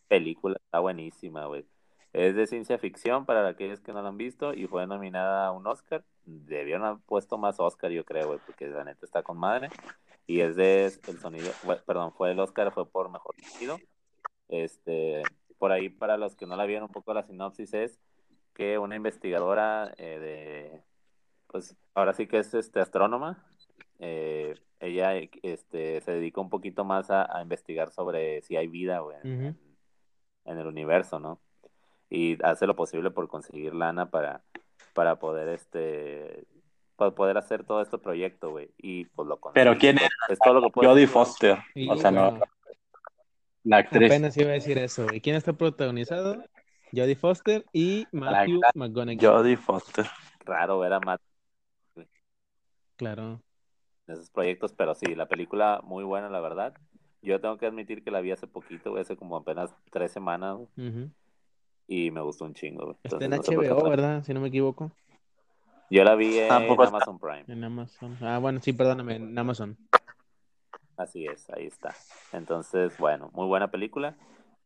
[0.08, 1.66] Película, está buenísima, güey.
[2.14, 5.52] Es de ciencia ficción para aquellos que no la han visto y fue nominada a
[5.52, 6.02] un Oscar.
[6.24, 9.68] Debieron haber puesto más Oscar, yo creo, güey, porque la neta está con madre.
[10.26, 11.50] Y es de el sonido,
[11.86, 13.78] perdón, fue el Oscar, fue por mejor sonido
[14.48, 15.22] este,
[15.58, 17.98] por ahí, para los que no la vieron un poco la sinopsis, es
[18.54, 20.82] que una investigadora eh, de,
[21.46, 23.44] pues ahora sí que es este, astrónoma,
[23.98, 29.56] eh, ella este, se dedica un poquito más a, investigar sobre si hay vida en,
[30.44, 31.40] el universo, ¿no?
[32.10, 34.42] y hace lo posible por conseguir lana para,
[34.94, 36.46] para poder este
[36.96, 38.70] para poder hacer todo este proyecto, güey.
[38.76, 39.62] Y pues lo consigue.
[39.62, 40.08] Pero ¿quién es?
[40.28, 40.38] es?
[40.40, 41.06] todo lo que puede Jodie.
[41.06, 41.58] Foster.
[41.72, 42.40] Sí, o sea, no.
[43.64, 44.10] La actriz.
[44.10, 45.06] apenas iba a decir eso.
[45.12, 46.42] ¿Y quién está protagonizado?
[46.92, 49.18] Jodie Foster y Matthew gran McConaughey.
[49.18, 50.06] Jodie Foster.
[50.44, 51.20] Raro ver a Matt
[52.96, 53.40] Claro.
[54.06, 56.74] en esos proyectos, pero sí, la película muy buena, la verdad.
[57.22, 60.58] Yo tengo que admitir que la vi hace poquito, hace como apenas tres semanas,
[61.86, 62.96] y me gustó un chingo.
[63.02, 63.88] Está en no HBO.
[63.88, 64.24] ¿verdad?
[64.24, 64.90] Si no me equivoco.
[65.90, 66.50] Yo la vi en.
[66.52, 67.44] Amazon Prime.
[67.48, 68.16] En Amazon.
[68.20, 69.76] Ah, bueno, sí, perdóname, en Amazon.
[70.98, 71.94] Así es, ahí está.
[72.32, 74.16] Entonces, bueno, muy buena película.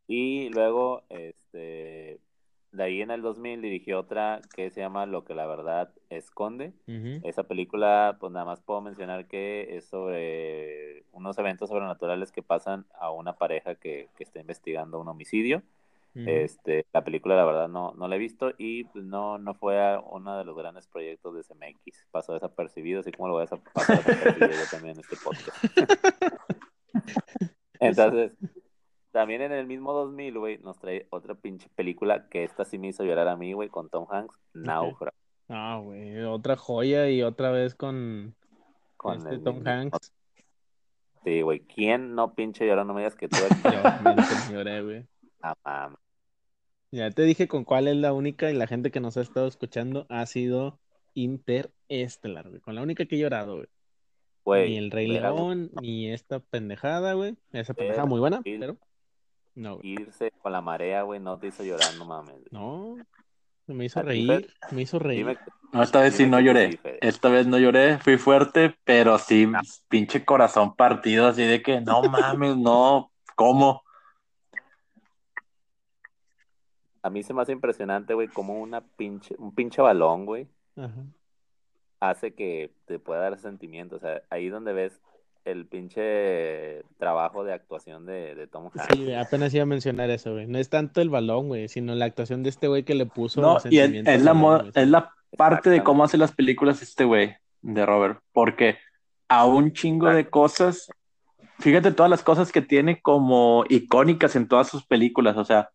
[0.06, 2.20] Y luego, este,
[2.72, 6.72] de ahí en el 2000 dirigió otra que se llama Lo que la verdad esconde.
[7.22, 12.86] Esa película, pues nada más puedo mencionar que es sobre unos eventos sobrenaturales que pasan
[12.98, 15.62] a una pareja que, que está investigando un homicidio.
[16.14, 19.80] Este, la película, la verdad, no, no la he visto y pues, no, no fue
[19.80, 22.06] a uno de los grandes proyectos de CMX.
[22.10, 25.64] Pasó desapercibido, así como lo voy a pasar desapercibido yo también en este podcast.
[27.80, 28.32] Entonces,
[29.10, 32.88] también en el mismo 2000, güey, nos trae otra pinche película que esta sí me
[32.88, 35.16] hizo llorar a mí, güey, con Tom Hanks, Náufrago.
[35.48, 38.34] Ah, güey, otra joya y otra vez con,
[38.96, 40.12] Con este el Tom Hanks.
[41.24, 42.84] Sí, güey, ¿quién no pinche lloró?
[42.84, 45.06] No me digas que tú, Yo, me lloré, güey.
[45.42, 46.01] Ah, mames.
[46.92, 49.46] Ya te dije con cuál es la única y la gente que nos ha estado
[49.46, 50.78] escuchando ha sido
[51.14, 52.60] Interestelar, güey.
[52.60, 53.68] Con la única que he llorado, güey.
[54.44, 57.36] Güey, Ni el Rey León, ni esta pendejada, güey.
[57.52, 58.76] Esa pendejada muy buena, pero
[59.54, 59.92] no, güey.
[59.92, 62.34] irse con la marea, güey, no te hizo llorar, no mames.
[62.50, 62.96] No,
[63.66, 65.18] me hizo ¿A ti, reír, me hizo reír.
[65.18, 65.38] Dime,
[65.72, 66.78] No, esta vez sí no lloré.
[67.00, 69.62] Esta vez no lloré, fui fuerte, pero sí, Ah.
[69.88, 73.81] pinche corazón partido, así de que no mames, no, ¿cómo?
[77.02, 81.02] A mí se me hace impresionante, güey, como una pinche, un pinche balón, güey, Ajá.
[82.00, 83.96] hace que te pueda dar sentimiento.
[83.96, 85.00] O sea, ahí donde ves
[85.44, 88.94] el pinche trabajo de actuación de, de Tom Hanks.
[88.96, 90.46] Sí, apenas iba a mencionar eso, güey.
[90.46, 93.40] No es tanto el balón, güey, sino la actuación de este güey que le puso
[93.40, 94.84] No, y es, la, al mo- balón, güey.
[94.84, 98.76] es la parte de cómo hace las películas este güey, de Robert, porque
[99.28, 100.88] a un chingo de cosas,
[101.58, 105.70] fíjate todas las cosas que tiene como icónicas en todas sus películas, o sea,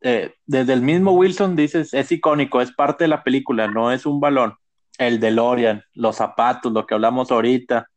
[0.00, 4.06] eh, desde el mismo Wilson dices, es icónico, es parte de la película, no es
[4.06, 4.54] un balón.
[4.98, 7.88] El DeLorean, los zapatos, lo que hablamos ahorita,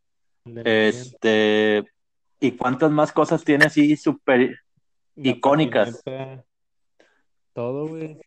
[0.63, 1.83] este,
[2.39, 4.59] y cuántas más cosas tiene así súper
[5.15, 6.01] icónicas.
[7.53, 8.13] Todo, güey.
[8.13, 8.17] O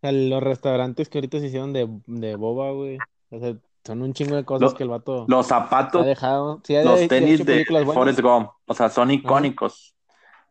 [0.00, 2.98] sea, los restaurantes que ahorita se hicieron de, de boba, güey.
[3.30, 6.60] O sea, son un chingo de cosas que el vato los ha zapatos, dejado.
[6.64, 7.64] Sí, ha los de- tenis de.
[7.84, 9.93] Forrest Gump, o sea, son icónicos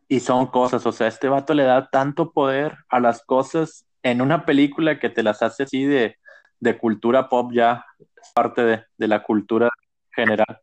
[0.08, 4.20] y son cosas, o sea, este vato le da tanto poder a las cosas en
[4.20, 6.16] una película que te las hace así de,
[6.60, 9.70] de cultura pop ya, es parte de, de la cultura
[10.14, 10.60] general.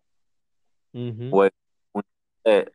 [0.94, 1.50] Un,
[2.44, 2.72] eh,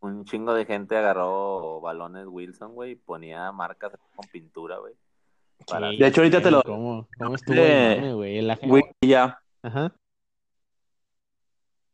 [0.00, 4.94] un chingo de gente agarró balones Wilson, güey, y ponía marcas con pintura, güey.
[5.66, 8.40] para- De hecho, ahorita te lo- ¿Cómo, cómo estuvo de- el güey?
[8.42, 9.92] La gente- Güey, ya Ajá.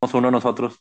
[0.01, 0.81] somos uno nosotros.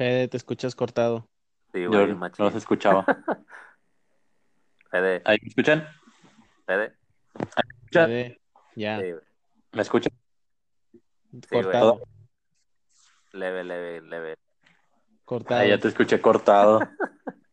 [0.00, 1.28] Fede, te escuchas cortado.
[1.74, 3.04] Sí, Yo güey, no los escuchaba.
[4.90, 5.86] Fede, ¿Ahí me escuchan?
[6.64, 6.96] Fede,
[7.92, 8.06] Ya.
[8.06, 8.40] Fede,
[8.74, 9.24] ya, sí, güey.
[9.72, 10.12] ¿Me escuchan?
[11.32, 11.62] güey.
[11.64, 12.00] cortado,
[13.32, 14.36] leve, leve, leve.
[15.26, 15.60] cortado.
[15.60, 16.80] Ah, ya te escuché cortado.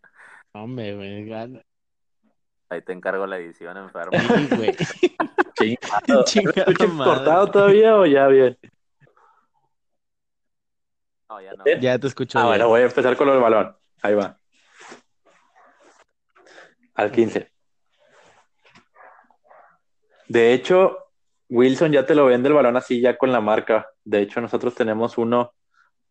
[0.54, 1.30] Hombre, güey.
[2.70, 4.18] Ahí te encargo la edición, enfermo.
[4.18, 4.72] Sí, güey.
[5.54, 6.24] Chingado.
[6.24, 7.14] Chingada ¿Me escuchas madre.
[7.14, 8.58] cortado todavía o ya bien?
[11.30, 11.64] No, ya no.
[11.82, 12.52] Ya te escucho Ah, bien.
[12.52, 13.76] bueno, voy a empezar con lo del balón.
[14.02, 14.40] Ahí va.
[16.96, 17.52] Al 15.
[20.28, 20.98] De hecho,
[21.50, 23.88] Wilson ya te lo vende el balón así, ya con la marca.
[24.04, 25.54] De hecho, nosotros tenemos uno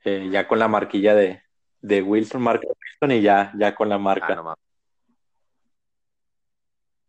[0.05, 1.43] eh, ya con la marquilla de,
[1.81, 4.35] de Wilson, marca Wilson, y ya, ya con la Ah, marca.
[4.35, 4.59] no mames.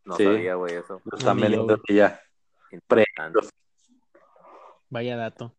[0.05, 0.23] No Sí.
[0.23, 1.01] sabía, güey, eso.
[1.03, 2.21] Lo están vendiendo ya.
[4.89, 5.53] Vaya dato.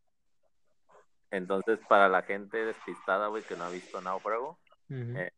[1.31, 4.59] Entonces, para la gente despistada, güey, que no ha visto Náufrago,
[4.91, 5.19] Ujú.
[5.19, 5.33] Eh,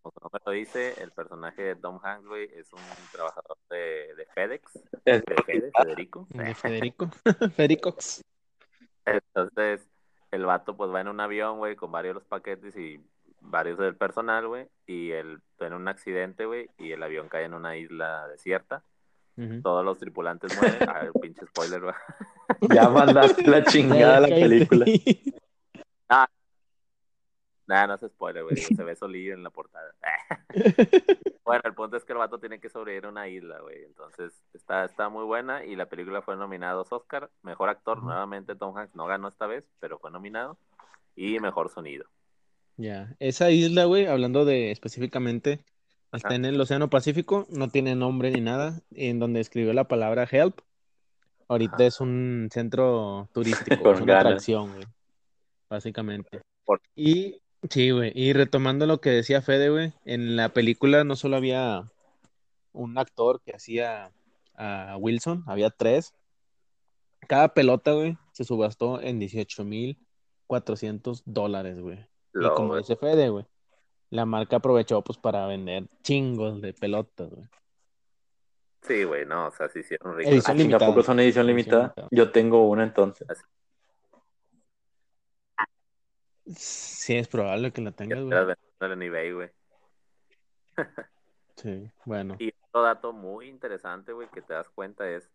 [0.00, 2.80] como su nombre lo dice, el personaje de Tom Hanks, güey, es un
[3.12, 6.26] trabajador de, de FedEx, Es- de Fede, Federico.
[6.30, 7.10] De Federico.
[7.56, 8.22] Federicox.
[9.04, 9.86] Entonces,
[10.30, 13.04] el vato pues va en un avión, güey, con varios de los paquetes y
[13.40, 17.54] varios del personal, güey, y él tiene un accidente, güey, y el avión cae en
[17.54, 18.82] una isla desierta.
[19.62, 20.88] Todos los tripulantes mueren.
[20.96, 21.94] Ah, el pinche spoiler, güey.
[22.74, 24.86] Ya mandaste la chingada a la película.
[27.68, 28.56] Nada, no se spoiler, güey.
[28.56, 29.94] Se ve solillo en la portada.
[31.44, 33.84] bueno, el punto es que el vato tiene que sobrevivir a una isla, güey.
[33.84, 37.30] Entonces, está, está muy buena y la película fue nominada a dos Oscar.
[37.42, 40.56] Mejor actor, nuevamente Tom Hanks no ganó esta vez, pero fue nominado.
[41.14, 42.06] Y mejor sonido.
[42.78, 45.62] Ya, esa isla, güey, hablando de específicamente,
[46.10, 50.26] está en el Océano Pacífico, no tiene nombre ni nada, en donde escribió la palabra
[50.30, 50.60] help.
[51.48, 54.84] Ahorita es un centro turístico, es una atracción, güey,
[55.68, 56.42] básicamente.
[56.94, 58.12] Y Sí, güey.
[58.14, 61.90] Y retomando lo que decía Fede, güey, en la película no solo había
[62.72, 64.12] un actor que hacía
[64.54, 66.14] a Wilson, había tres.
[67.26, 69.98] Cada pelota, güey, se subastó en 18 mil
[70.46, 72.06] 400 dólares, güey.
[72.34, 73.44] Y como dice Fede, güey,
[74.10, 77.48] la marca aprovechó pues para vender chingos de pelotas, güey.
[78.88, 80.32] Sí, güey, no, o sea, sí hicieron ricos.
[80.32, 80.78] Edición ah, limitada.
[80.78, 81.94] ¿Tampoco son edición limitada?
[82.10, 83.28] Yo tengo una entonces.
[86.56, 88.92] Sí, es probable que la tengas, güey.
[88.92, 89.50] en eBay, güey.
[91.56, 92.36] sí, bueno.
[92.38, 95.30] Y otro dato muy interesante, güey, que te das cuenta es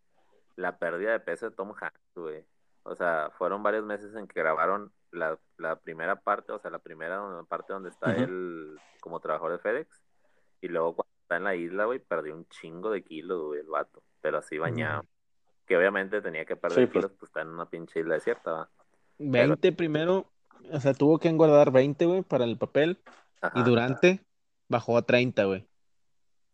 [0.56, 2.44] la pérdida de peso de Tom Hanks, güey.
[2.82, 6.80] O sea, fueron varios meses en que grabaron la, la primera parte, o sea, la
[6.80, 10.02] primera parte donde está él como trabajador de FedEx.
[10.60, 13.66] Y luego cuando está en la isla, güey, perdió un chingo de kilos, güey, el
[13.66, 14.02] vato.
[14.20, 15.04] Pero así bañado.
[15.66, 16.92] Que obviamente tenía que perder pues.
[16.92, 18.70] kilos, pues está en una pinche isla desierta, ¿va?
[19.18, 20.26] 20 primero
[20.72, 22.98] o sea, tuvo que engordar 20, güey, para el papel.
[23.54, 24.24] Y durante
[24.68, 25.66] bajó a 30, güey.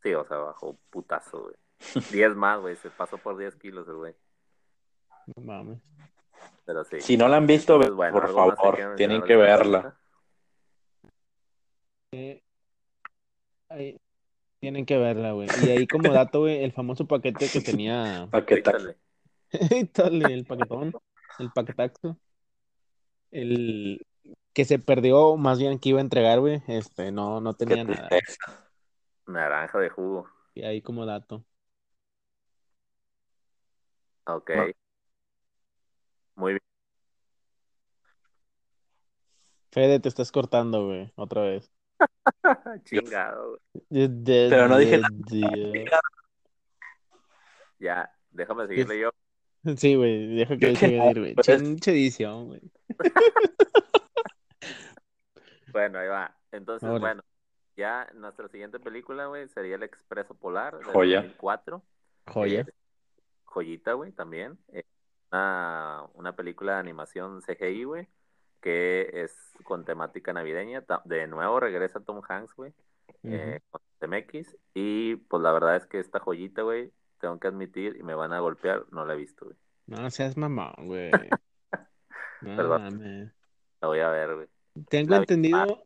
[0.02, 1.54] Sí, o sea, bajó putazo, güey.
[2.10, 2.76] 10 más, güey.
[2.76, 4.14] Se pasó por 10 kilos el güey.
[5.36, 5.78] No mames.
[6.64, 7.00] Pero sí.
[7.00, 9.96] Si no la han visto, por favor, tienen que verla.
[12.12, 12.42] Eh,
[14.60, 15.48] tienen que verla, güey.
[15.64, 18.28] Y ahí como dato, güey, el famoso paquete que tenía...
[18.30, 18.94] Paquetazo.
[19.50, 20.92] el paquetón,
[21.38, 22.16] el paquetaxo
[23.30, 24.06] el
[24.52, 28.08] que se perdió, más bien que iba a entregar, güey, este, no, no tenía nada.
[29.26, 30.28] Naranja de jugo.
[30.54, 31.44] Y ahí como dato.
[34.26, 34.50] Ok.
[36.34, 36.60] Muy bien.
[39.70, 41.70] Fede, te estás cortando, güey, otra vez.
[42.84, 43.60] Chingado,
[43.90, 45.00] Pero no dije
[47.78, 49.10] Ya, déjame seguirle yo.
[49.76, 51.34] Sí, güey, deja que siga ir, güey.
[51.36, 52.62] Chinche edición, güey.
[55.72, 56.34] bueno, ahí va.
[56.50, 57.22] Entonces, bueno,
[57.76, 61.22] ya nuestra siguiente película, güey, sería El Expreso Polar de Joya.
[61.22, 61.82] 2004.
[62.26, 62.66] Joya.
[63.44, 64.58] joyita, güey, también.
[64.72, 64.84] Eh,
[65.30, 68.08] una, una película de animación CGI, güey,
[68.60, 70.84] que es con temática navideña.
[71.04, 72.72] De nuevo regresa Tom Hanks, güey,
[73.24, 74.56] eh, con TMX.
[74.74, 78.32] Y pues la verdad es que esta joyita, güey, tengo que admitir, y me van
[78.32, 79.56] a golpear, no la he visto, güey.
[79.86, 81.10] No seas mamá, güey.
[82.40, 83.32] Perdón.
[83.80, 84.48] La voy a ver, güey.
[84.88, 85.84] Tengo entendido,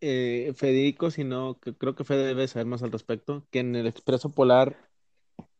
[0.00, 3.76] eh, Federico, si no, que creo que Fede debe saber más al respecto, que en
[3.76, 4.76] el Expreso Polar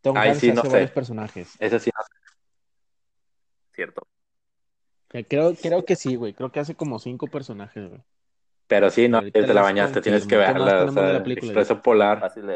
[0.00, 1.56] Tom Hanks sí, hace varios personajes.
[1.58, 2.34] Ese sí no sé.
[3.74, 4.06] Cierto.
[5.08, 6.32] Creo, creo que sí, güey.
[6.34, 8.02] Creo que hace como cinco personajes, güey.
[8.66, 10.84] Pero sí, no, te la bañaste, tienes que verla.
[10.84, 12.50] O sea, Expreso Polar Fácil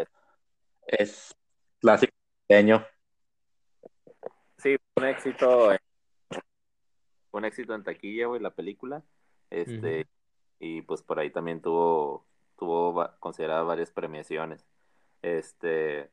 [0.87, 1.37] es
[1.79, 2.13] clásico
[4.59, 5.71] Sí, un éxito,
[7.31, 9.05] un éxito en taquilla, güey, la película.
[9.51, 10.07] Este,
[10.59, 12.27] y pues por ahí también tuvo,
[12.59, 14.67] tuvo consideradas varias premiaciones.
[15.23, 16.11] Este,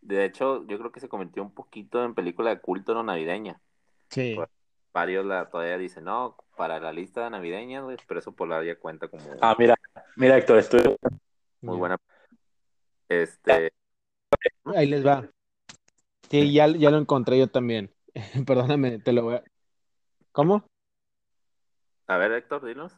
[0.00, 3.60] de hecho, yo creo que se convirtió un poquito en película de culto no navideña.
[4.08, 4.36] Sí.
[4.92, 9.24] Varios la, todavía dicen, no, para la lista navideña, güey, Expreso Polar ya cuenta como.
[9.40, 9.74] Ah, mira,
[10.16, 10.96] mira, Héctor, estoy.
[11.60, 11.96] Muy buena.
[13.08, 13.72] Este.
[14.64, 15.28] Ahí les va.
[16.30, 17.94] Sí, ya, ya lo encontré yo también.
[18.46, 19.44] Perdóname, te lo voy a...
[20.32, 20.64] ¿Cómo?
[22.06, 22.92] A ver, Héctor, dinos.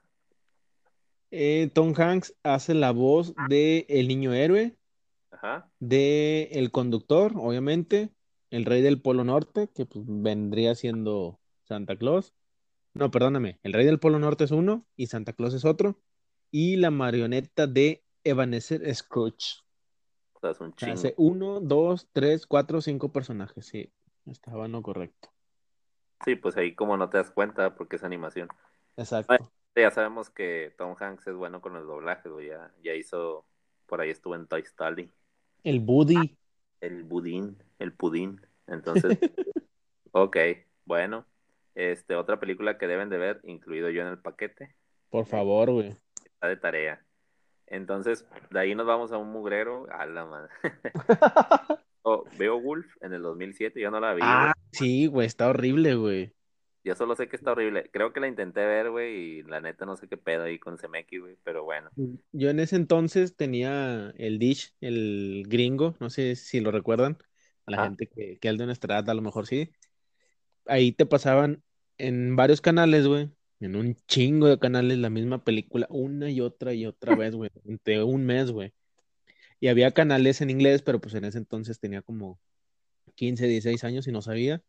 [1.30, 4.76] Eh, Tom Hanks hace la voz de El Niño Héroe,
[5.32, 5.68] Ajá.
[5.80, 8.10] de El Conductor, obviamente,
[8.50, 12.34] El Rey del Polo Norte, que pues, vendría siendo Santa Claus.
[12.94, 16.00] No, perdóname, El Rey del Polo Norte es uno y Santa Claus es otro.
[16.50, 19.64] Y la marioneta de Evanescer Scrooge.
[20.82, 23.92] Hace uno, dos, tres, cuatro, cinco personajes, sí.
[24.26, 25.30] Estaba no correcto.
[26.24, 28.48] Sí, pues ahí como no te das cuenta porque es animación.
[28.96, 29.50] Exacto.
[29.74, 33.44] ya sabemos que Tom Hanks es bueno con el doblaje, Ya, ya hizo,
[33.86, 35.10] por ahí estuvo en Toy Story.
[35.64, 36.38] El Buddy.
[36.80, 38.40] El Budín, el Pudín.
[38.66, 39.18] Entonces,
[40.12, 40.36] ok,
[40.84, 41.26] bueno.
[41.74, 44.74] Este, otra película que deben de ver, incluido yo en el paquete.
[45.10, 45.96] Por favor, güey.
[46.24, 47.04] Está de tarea.
[47.66, 49.86] Entonces, de ahí nos vamos a un mugrero.
[49.90, 50.50] A la madre.
[52.02, 54.20] oh, veo Wolf en el 2007, yo no la vi.
[54.24, 56.32] Ah, sí, güey, está horrible, güey.
[56.86, 57.88] Yo solo sé que está horrible.
[57.92, 60.76] Creo que la intenté ver, güey, y la neta no sé qué pedo ahí con
[60.76, 61.88] Zemeckis, güey, pero bueno.
[62.32, 67.16] Yo en ese entonces tenía el Dish, el gringo, no sé si lo recuerdan,
[67.66, 67.84] la Ah.
[67.84, 69.70] gente que, que es de nuestra edad a lo mejor sí.
[70.66, 71.62] Ahí te pasaban
[71.98, 76.74] en varios canales, güey, en un chingo de canales la misma película una y otra
[76.74, 78.72] y otra vez, güey, durante un mes, güey.
[79.60, 82.38] Y había canales en inglés, pero pues en ese entonces tenía como
[83.14, 84.62] 15, 16 años y no sabía.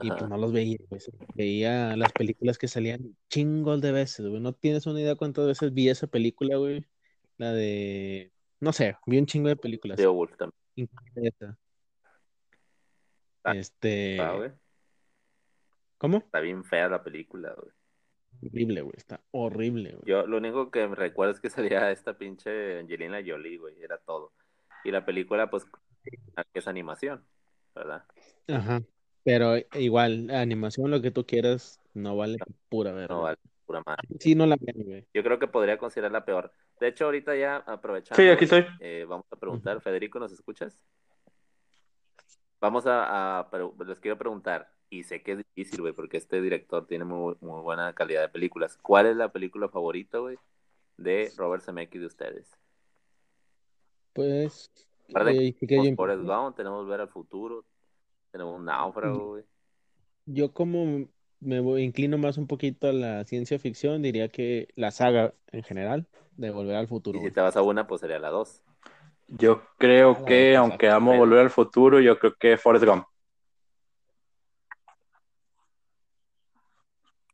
[0.00, 1.10] Y pues no los veía, pues.
[1.34, 4.40] Veía las películas que salían chingos de veces, güey.
[4.40, 6.86] No tienes una idea cuántas veces vi esa película, güey.
[7.36, 9.98] La de, no sé, vi un chingo de películas.
[9.98, 11.58] Beowulf también, Incluida esa.
[13.44, 14.18] Ah, Este.
[16.02, 16.18] ¿Cómo?
[16.18, 17.70] Está bien fea la película, güey.
[18.44, 18.94] Horrible, güey.
[18.96, 20.02] Está horrible, güey.
[20.04, 23.98] Yo lo único que me recuerdo es que salía esta pinche Angelina Jolie, güey, era
[23.98, 24.32] todo.
[24.84, 25.64] Y la película, pues,
[26.54, 27.24] es animación,
[27.74, 28.04] ¿verdad?
[28.48, 28.82] Ajá.
[29.24, 32.38] Pero igual, animación, lo que tú quieras, no vale
[32.68, 33.14] pura verga.
[33.14, 34.08] No vale, pura madre.
[34.18, 35.06] Sí, no la güey.
[35.14, 36.52] Yo creo que podría considerarla peor.
[36.80, 38.66] De hecho, ahorita ya aprovechando, Sí, aquí estoy.
[38.80, 40.80] eh, vamos a preguntar, Federico, ¿nos escuchas?
[42.60, 46.40] Vamos a, a- pero les quiero preguntar, y sé que es difícil, güey, porque este
[46.42, 48.78] director tiene muy, muy buena calidad de películas.
[48.82, 50.36] ¿Cuál es la película favorita, güey,
[50.98, 52.46] de Robert Zemeckis de ustedes?
[54.12, 54.70] Pues,
[55.08, 57.64] eh, que yo, Forrest Gump, tenemos Ver al Futuro,
[58.30, 59.44] tenemos Náufrago, güey.
[60.26, 61.08] yo como
[61.40, 65.62] me voy- inclino más un poquito a la ciencia ficción, diría que la saga en
[65.62, 68.62] general, de Volver al Futuro, Y si te vas a una, pues sería la dos.
[69.38, 73.06] Yo creo Ah, que, aunque amo volver al futuro, yo creo que Forrest Gump.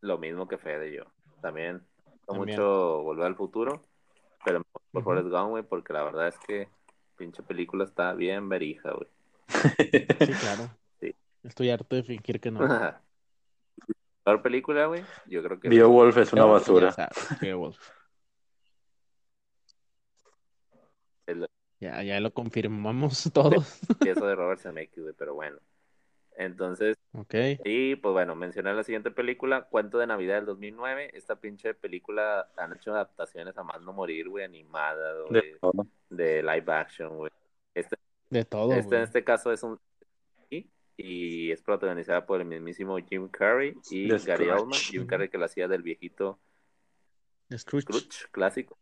[0.01, 1.05] Lo mismo que Fede y yo.
[1.41, 1.83] También,
[2.29, 2.59] no También.
[2.59, 3.83] mucho Volver al Futuro,
[4.45, 5.05] pero me voy por Ujú.
[5.11, 6.69] Forrest Gump, güey, porque la verdad es que
[7.17, 9.09] pinche película está bien verija, güey.
[10.27, 10.71] Sí, claro.
[11.01, 11.15] Sí.
[11.43, 12.61] Estoy harto de fingir que no.
[14.25, 15.69] Peor película, güey, yo creo que...
[15.69, 16.95] Beowulf es una basura.
[17.41, 17.79] Beowulf.
[21.27, 21.49] El
[21.81, 23.81] ya, ya lo confirmamos todos.
[23.89, 25.59] empiezo de Robert Zemeckis, güey, pero bueno.
[26.41, 27.35] Entonces, Ok.
[27.65, 31.11] y pues bueno, mencioné la siguiente película, Cuento de Navidad del 2009.
[31.15, 35.87] Esta pinche película han hecho adaptaciones a más no morir, güey, animada, De güey, todo.
[36.11, 37.33] de live action, güey.
[37.75, 37.97] Este
[38.31, 39.79] De todo, Este, en este caso es un
[41.01, 44.51] y es protagonizada por el mismísimo Jim Carrey y Gary Scrooge.
[44.53, 44.79] Oldman.
[44.81, 46.41] Jim Carrey que la hacía del viejito
[47.57, 47.83] Scrooge.
[47.85, 48.77] Scrooge clásico.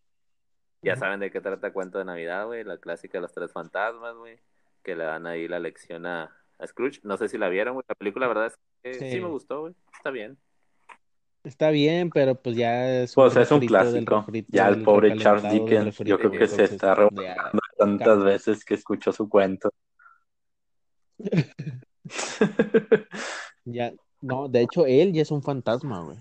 [0.83, 4.15] Ya saben de qué trata Cuento de Navidad, güey, la clásica de los tres fantasmas,
[4.17, 4.39] güey,
[4.83, 7.01] que le dan ahí la lección a, a Scrooge.
[7.03, 7.85] No sé si la vieron, güey.
[7.89, 9.21] La película, la verdad es que sí, Sí.
[9.21, 9.75] me gustó, güey.
[9.95, 10.39] Está bien.
[11.45, 14.17] Está bien, pero pues ya es Pues es un clásico.
[14.27, 18.75] refrito Ya el pobre Charles Dickens, yo creo que se está revolcando tantas veces que
[18.75, 19.71] escuchó su cuento.
[23.65, 26.19] Ya, no, de hecho, él ya es un fantasma, güey.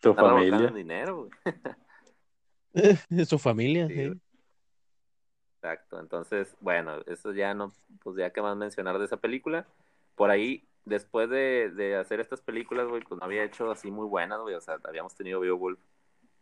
[0.00, 0.70] Revolcando familia.
[0.70, 1.30] dinero, güey.
[3.28, 4.20] Su familia, Sí, sí.
[5.60, 7.72] Exacto, entonces, bueno, eso ya no,
[8.04, 9.66] pues ya que más mencionar de esa película.
[10.14, 14.06] Por ahí, después de, de hacer estas películas, güey, pues no había hecho así muy
[14.06, 15.80] buenas, güey, o sea, habíamos tenido Beowulf,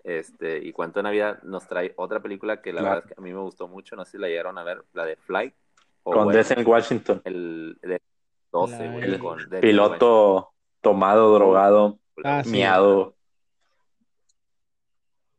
[0.05, 2.95] este, y Cuánto de Navidad nos trae otra película que la Claro.
[2.97, 4.85] verdad es que a mí me gustó mucho, no sé si la llegaron a ver,
[4.93, 5.55] la de Flight,
[6.03, 7.23] o Con bueno, Washington.
[7.25, 8.01] el de
[8.53, 10.53] 12, La- güey, el con Piloto
[10.83, 12.51] tomado, drogado, Ah, sí.
[12.51, 13.15] miado.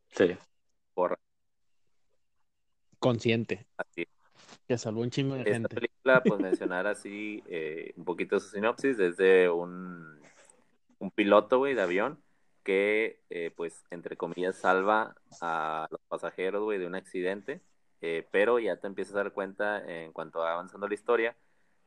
[0.09, 0.35] Sí.
[0.95, 1.17] porra,
[3.07, 4.05] Consciente, así.
[4.67, 5.75] que salvó un chingo de Esta gente.
[5.75, 10.19] película, pues mencionar así eh, un poquito de su sinopsis, desde un,
[10.99, 12.23] un piloto, güey, de avión
[12.63, 17.61] que, eh, pues, entre comillas, salva a los pasajeros, güey, de un accidente,
[18.01, 21.37] eh, pero ya te empiezas a dar cuenta en cuanto va avanzando la historia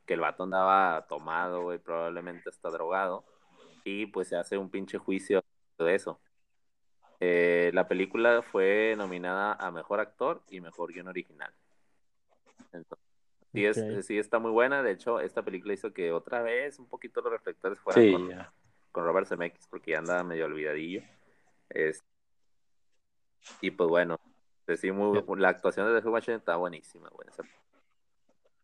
[0.05, 3.25] que el vato andaba tomado, güey, probablemente está drogado,
[3.83, 5.43] y pues se hace un pinche juicio
[5.77, 6.19] de eso.
[7.23, 11.53] Eh, la película fue nominada a Mejor Actor y Mejor Guión Original.
[12.73, 13.05] Entonces,
[13.53, 14.81] sí, es, sí está muy buena.
[14.81, 18.27] De hecho, esta película hizo que otra vez un poquito los reflectores fueran Sí, con,
[18.27, 18.51] ya.
[18.91, 21.03] con Robert Zemeckis porque ya anda medio olvidadillo.
[21.69, 22.03] Es-
[23.61, 24.19] y pues bueno,
[24.65, 27.07] pues sí, muy- la actuación de The Washington está buenísima.
[27.27, 27.43] Esa-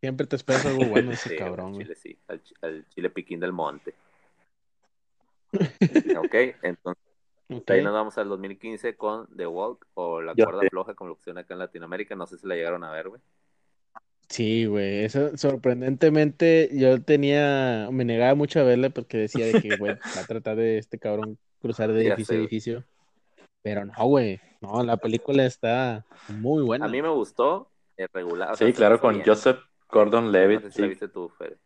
[0.00, 3.94] Siempre te esperas algo bueno ese cabrón, al chile sí, al chile piquín del monte.
[6.18, 7.07] ok, entonces
[7.50, 7.66] Ok.
[7.66, 10.68] de ahí nos vamos al 2015 con The Walk o La Yo Cuerda sé.
[10.70, 12.14] Floja, como lo que acá en Latinoamérica.
[12.16, 13.20] No sé si la llegaron a ver, güey.
[14.28, 19.76] Sí, güey, eso sorprendentemente yo tenía, me negaba mucho a verla porque decía de que,
[19.78, 22.84] güey, va a tratar de este cabrón cruzar de edificio a edificio.
[23.62, 26.84] Pero no, güey, no, la película está muy buena.
[26.84, 28.52] A mí me gustó, eh, regular.
[28.52, 29.26] o sea, Sí, claro, con bien.
[29.26, 30.60] Joseph Gordon No Levitt.
[30.60, 30.88] sé si la Sí.
[30.90, 31.56] viste tú, Fede.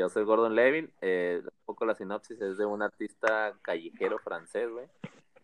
[0.00, 0.90] Yo soy Gordon Levin.
[1.02, 4.86] Eh, un poco la sinopsis es de un artista callejero francés, güey,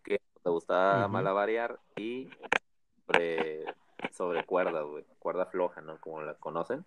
[0.03, 1.13] que le gustaba Ujú.
[1.13, 2.27] malabarear y
[3.05, 3.65] sobre,
[4.13, 5.99] sobre cuerdas, güey, cuerda floja, ¿no?
[5.99, 6.83] Como la conocen.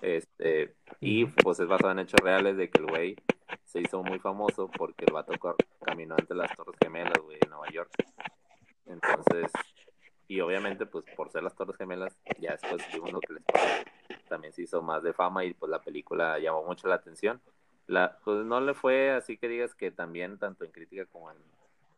[0.00, 3.16] Este, y pues es basado en hechos reales de que el güey
[3.64, 5.32] se hizo muy famoso porque el vato
[5.82, 7.90] caminó entre las Torres Gemelas, güey, en Nueva York.
[8.86, 9.50] Entonces,
[10.28, 13.66] y obviamente, pues por ser las Torres Gemelas, ya después vimos lo que les pasó.
[14.28, 17.40] También se hizo más de fama y pues la película llamó mucho la atención.
[17.86, 21.38] La, pues no le fue así que digas que también, tanto en crítica como en,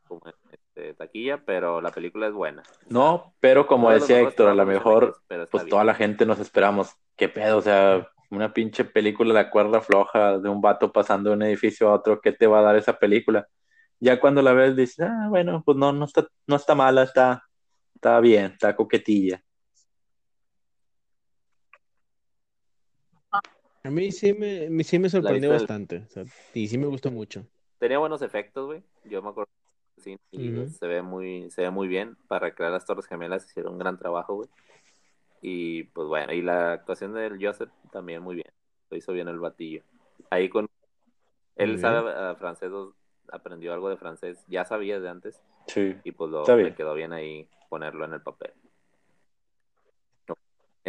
[0.06, 2.62] como en este, taquilla, pero la película es buena.
[2.88, 5.68] No, pero como los decía Héctor, a lo mejor pues bien.
[5.68, 6.94] toda la gente nos esperamos.
[7.16, 7.58] ¿Qué pedo?
[7.58, 11.88] O sea, una pinche película de cuerda floja de un vato pasando de un edificio
[11.88, 13.46] a otro, ¿qué te va a dar esa película?
[13.98, 17.44] Ya cuando la ves dices, ah, bueno, pues no, no está, no está mala, está,
[17.94, 19.42] está bien, está coquetilla.
[23.82, 26.04] A mí sí me, me- sí me sorprendió bastante.
[26.06, 26.24] o sea,
[26.54, 27.46] y sí me gustó mucho.
[27.78, 28.82] Tenía buenos efectos, güey.
[29.04, 29.50] Yo me acuerdo
[29.96, 33.72] sí, y se ve muy, se ve muy bien para recrear las Torres Gemelas, hicieron
[33.74, 34.48] un gran trabajo, güey.
[35.42, 38.48] Y pues bueno, y la actuación del Joseph también muy bien.
[38.90, 39.82] Lo hizo bien el batillo.
[40.28, 40.68] Ahí con
[41.56, 42.94] él Muy sabe ah, francés, dos-
[43.32, 45.94] aprendió algo de francés, ya sabía de antes, Sí.
[46.04, 48.52] y pues lo, le quedó bien ahí ponerlo en el papel.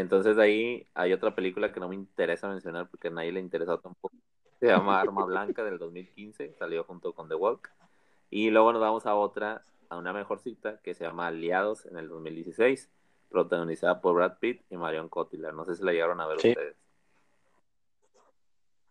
[0.01, 3.79] Entonces ahí hay otra película que no me interesa mencionar porque a nadie le interesó
[3.79, 4.15] tampoco.
[4.59, 7.69] Se llama Arma Blanca del 2015, salió junto con The Walk.
[8.29, 11.97] Y luego nos vamos a otra, a una mejor cita que se llama Aliados en
[11.97, 12.89] el 2016,
[13.29, 15.55] protagonizada por Brad Pitt y Marion Cotillard.
[15.55, 16.49] No sé si la llegaron a ver Sí.
[16.49, 16.75] ustedes.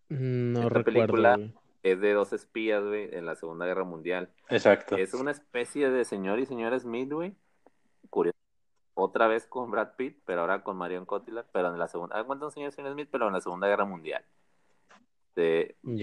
[0.09, 0.85] No Esta recuerdo.
[0.85, 1.55] película- güey.
[1.83, 4.29] Es de dos espías, güey, en la Segunda Guerra Mundial.
[4.51, 4.97] Exacto.
[4.97, 7.35] Es una especie de señor y señora Smith, güey.
[9.01, 12.23] Otra vez con Brad Pitt, pero ahora con Marion Cotillard, pero en la segunda.
[12.51, 14.25] Señor y señora Smith, pero en la Segunda Guerra Mundial.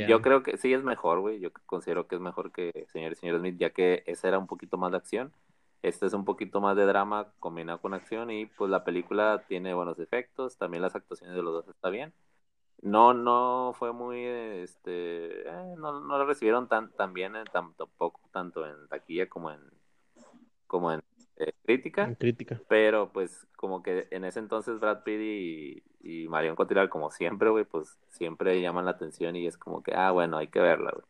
[0.08, 1.40] Yo creo que sí es mejor, güey.
[1.40, 4.48] Yo considero que es mejor que señor y señora Smith, ya que esa era un
[4.48, 5.32] poquito más de acción.
[5.84, 9.76] Este es un poquito más de drama combinado con acción y pues la película tiene
[9.76, 10.58] buenos efectos.
[10.58, 12.14] También las actuaciones de los dos está bien.
[12.82, 17.74] No, no fue muy, este, eh, no, no lo recibieron tan, tan bien, eh, tan-
[17.74, 19.60] tampoco tanto en taquilla como en,
[20.68, 21.02] como en
[21.40, 22.62] eh, crítica, En crítica.
[22.68, 27.50] pero pues como que en ese entonces Brad Pitt y, y Marion Cotillard, como siempre,
[27.50, 30.92] güey, pues siempre llaman la atención y es como que, ah, bueno, hay que verla,
[30.92, 31.06] güey.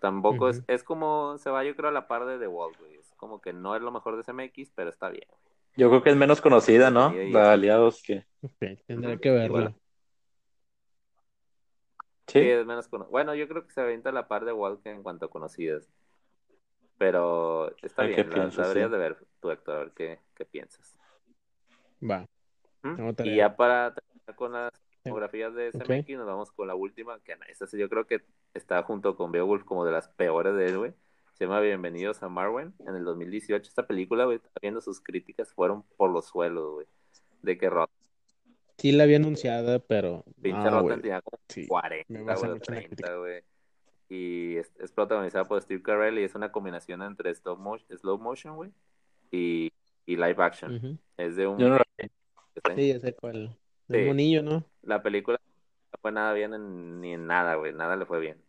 [0.00, 2.94] Tampoco es, es como, se va yo creo a la par de The Wall, güey,
[2.94, 5.28] es como que no es lo mejor de CMX, pero está bien.
[5.76, 7.12] Yo creo que es menos conocida, ¿no?
[7.30, 8.24] La Aliados que.
[8.42, 8.56] Ok,
[8.86, 9.46] tendré Ujú, que verlo.
[9.58, 9.74] igual.
[12.26, 12.40] Sí.
[12.40, 14.80] Sí, es menos cono- Bueno, yo creo que se avienta a la par de Walk
[14.86, 15.88] en cuanto a conocidas.
[17.00, 18.92] Pero está ¿A bien, la, piensas, la deberías sí?
[18.92, 20.98] de ver tú, Héctor, a ver qué, qué piensas.
[22.02, 22.26] Va.
[22.82, 23.10] ¿Mm?
[23.24, 24.70] Y ya para terminar con las
[25.02, 25.86] fotografías de Ok.
[25.86, 28.22] CMX, nos vamos con la última, que esta sí yo creo que
[28.52, 30.92] está junto con Beowulf como de las peores de él, güey.
[31.32, 33.66] Se llama Bienvenidos a Marwen en el 2018.
[33.66, 36.86] Esta película, güey, está viendo sus críticas, fueron por los suelos, güey.
[37.40, 37.96] De que Rotten,
[38.76, 40.22] Sí la había anunciada, pero.
[40.42, 41.66] pinche Rotten tenía como Sí.
[41.66, 43.42] 40, me basa güey, o mucho en la 30, güey.
[44.12, 48.18] Y es, es protagonizada por Steve Carell y es una combinación entre stop motion, slow
[48.18, 48.72] motion, güey,
[49.30, 49.72] y,
[50.04, 50.98] y live action.
[51.16, 51.58] Es de un...
[51.58, 52.10] Yo no la vi.
[52.74, 53.56] Sí, ya sé cuál.
[53.88, 53.94] Sí.
[53.96, 54.64] El monillo, ¿no?
[54.82, 55.38] La película
[55.92, 57.72] no fue nada bien en- ni en nada, güey.
[57.72, 58.42] Nada le fue bien.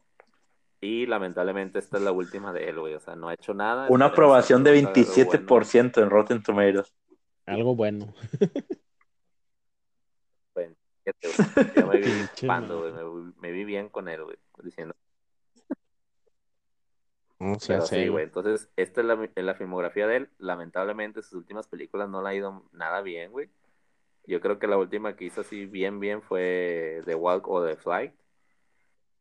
[0.81, 2.95] Y lamentablemente esta es la última de él, güey.
[2.95, 3.85] O sea, no ha hecho nada.
[3.89, 6.91] Una aprobación de que haga algo 27% en Rotten Tomatoes.
[7.45, 8.15] Algo bueno.
[10.55, 10.75] bueno.
[11.75, 12.11] Yo me vi
[12.47, 12.93] pando, güey.
[12.93, 14.37] Me, me vi bien con él, güey.
[14.63, 14.95] Diciendo,
[17.41, 18.25] Pero sé, sí, güey.
[18.25, 20.29] Entonces, esta es la, es la filmografía de él.
[20.37, 23.49] Lamentablemente, sus últimas películas no le ha ido nada bien, güey.
[24.27, 27.77] Yo creo que la última que hizo así bien, bien fue The Walk o The
[27.77, 28.13] Flight.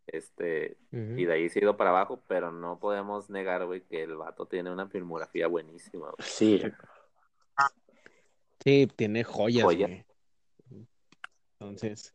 [0.07, 4.03] Este, y de ahí se ha ido para abajo, pero no podemos negar, güey, que
[4.03, 6.17] el vato tiene una filmografía buenísima, güey.
[6.29, 6.63] Sí.
[8.63, 9.87] Sí, tiene joyas, Joya.
[9.87, 10.05] güey.
[11.59, 12.15] Entonces,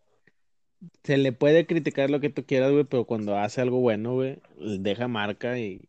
[1.03, 4.39] se le puede criticar lo que tú quieras, güey, pero cuando hace algo bueno, güey,
[4.57, 5.87] deja marca y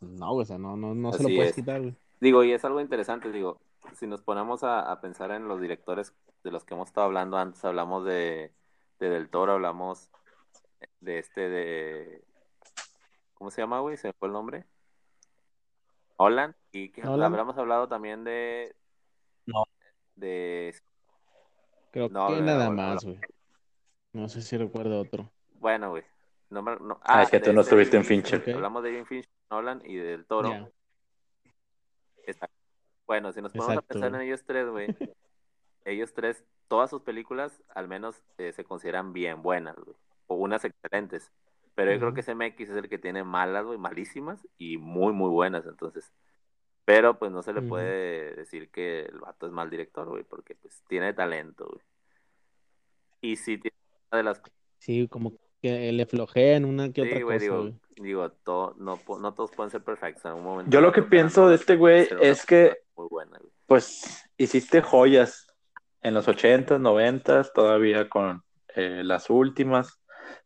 [0.00, 1.54] no, güey, o sea, no, no, no se lo puedes es.
[1.54, 1.96] quitar, güey.
[2.20, 3.60] Digo, y es algo interesante, digo,
[3.94, 7.36] si nos ponemos a, a pensar en los directores de los que hemos estado hablando
[7.36, 8.52] antes, hablamos de,
[8.98, 10.10] de Del Toro, hablamos
[11.00, 12.24] de este de...
[13.34, 13.96] ¿Cómo se llama, güey?
[13.96, 14.64] ¿Se me fue el nombre?
[16.16, 16.54] Holland.
[16.72, 18.74] Y que hablamos hablado también de...
[19.46, 19.64] No.
[20.14, 20.74] De...
[21.90, 23.18] Creo No, que nada más, güey.
[24.12, 25.30] No sé si recuerdo otro.
[25.60, 26.04] Bueno, güey.
[26.50, 28.54] No, me- no- Ah, es que tú no este estuviste en Fincher.
[28.54, 30.70] Hablamos de David Fincher, Nolan y de Del Toro.
[33.06, 34.88] Bueno, si nos ponemos Exacto, a pensar en ellos tres, güey,
[35.84, 39.96] ellos tres, todas sus películas al menos eh, se consideran bien buenas, güey.
[40.26, 41.30] unas excelentes.
[41.76, 45.28] Pero yo creo que CMX es el que tiene malas, güey, malísimas y muy, muy
[45.28, 46.10] buenas, entonces.
[46.86, 50.54] Pero pues no se le puede decir que el vato es mal director, güey, porque
[50.54, 51.80] pues tiene talento, güey.
[53.20, 53.76] Y sí tiene
[54.10, 54.42] una de las...
[54.78, 55.32] Sí, como
[55.66, 59.70] que le flojea en una que otra cosa, digo, digo todo, no, no todos pueden
[59.70, 60.70] ser perfectos en un momento.
[60.70, 65.48] Yo lo que pienso de este güey es que, muy buena, pues, hiciste joyas
[66.02, 68.42] en los 80s, 90 todavía con
[68.76, 70.00] eh, las últimas,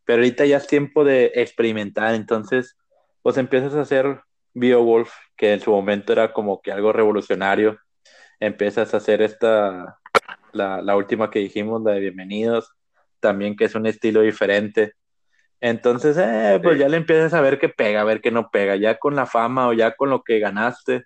[0.05, 2.77] pero ahorita ya es tiempo de experimentar, entonces,
[3.21, 4.21] pues empiezas a hacer
[4.53, 7.77] Beowulf, que en su momento era como que algo revolucionario,
[8.39, 9.99] empiezas a hacer esta,
[10.51, 12.73] la, la última que dijimos, la de Bienvenidos,
[13.19, 14.95] también que es un estilo diferente.
[15.61, 18.75] Entonces, eh, pues ya le empiezas a ver qué pega, a ver qué no pega.
[18.75, 21.05] Ya con la fama o ya con lo que ganaste,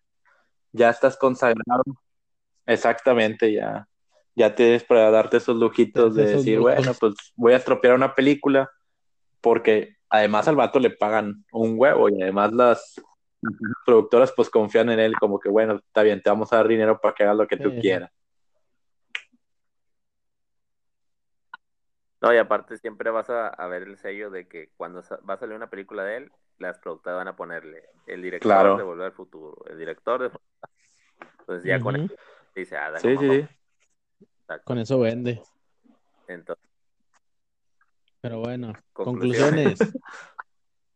[0.72, 1.84] ya estás consagrado.
[2.66, 3.86] Exactamente, ya,
[4.34, 8.70] ya tienes para darte esos lujitos de decir, bueno, pues voy a estropear una película,
[9.42, 12.96] porque además al vato le pagan un huevo y además las
[13.86, 17.00] productoras pues confían en él como que, bueno, está bien, te vamos a dar dinero
[17.00, 18.10] para que hagas lo que tú quieras.
[22.26, 25.56] No, y aparte siempre vas a, ver el sello de que cuando va a salir
[25.56, 29.64] una película de él, las productoras van a ponerle el director de Volver al Futuro,
[29.70, 30.32] el director de...
[31.42, 32.16] Entonces ya con eso
[32.56, 33.46] dice, ah, sí, sí,
[34.64, 35.40] Con eso vende.
[36.28, 36.66] Entonces.
[38.22, 39.78] Pero bueno, conclusiones.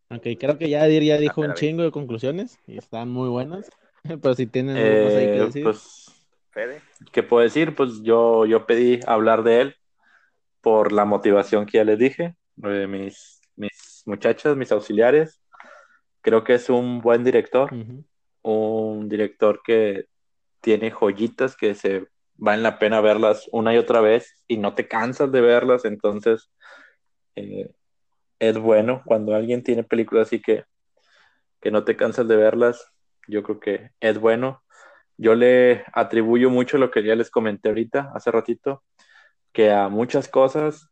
[0.10, 3.70] Aunque creo que ya, ya dijo un chingo de conclusiones y están muy buenas.
[4.04, 5.64] Pero si tienen algo más ahí que eh, decir.
[5.64, 6.26] Pues,
[7.12, 7.76] ¿Qué puedo decir?
[7.76, 9.79] Pues yo, yo pedí hablar de él
[10.62, 15.41] por la motivación que ya les dije, de mis, mis muchachas, mis auxiliares.
[16.22, 17.72] Creo que es un buen director,
[18.41, 20.05] un director que
[20.62, 24.88] tiene joyitas que se valen la pena verlas una y otra vez y no te
[24.88, 26.49] cansas de verlas, entonces
[27.36, 27.70] eh,
[28.39, 30.64] es bueno cuando alguien tiene películas así que,
[31.62, 32.91] que no te cansas de verlas,
[33.28, 34.64] yo creo que es bueno.
[35.18, 38.84] Yo le atribuyo mucho lo que ya les comenté ahorita, hace ratito,
[39.52, 40.89] que a muchas cosas,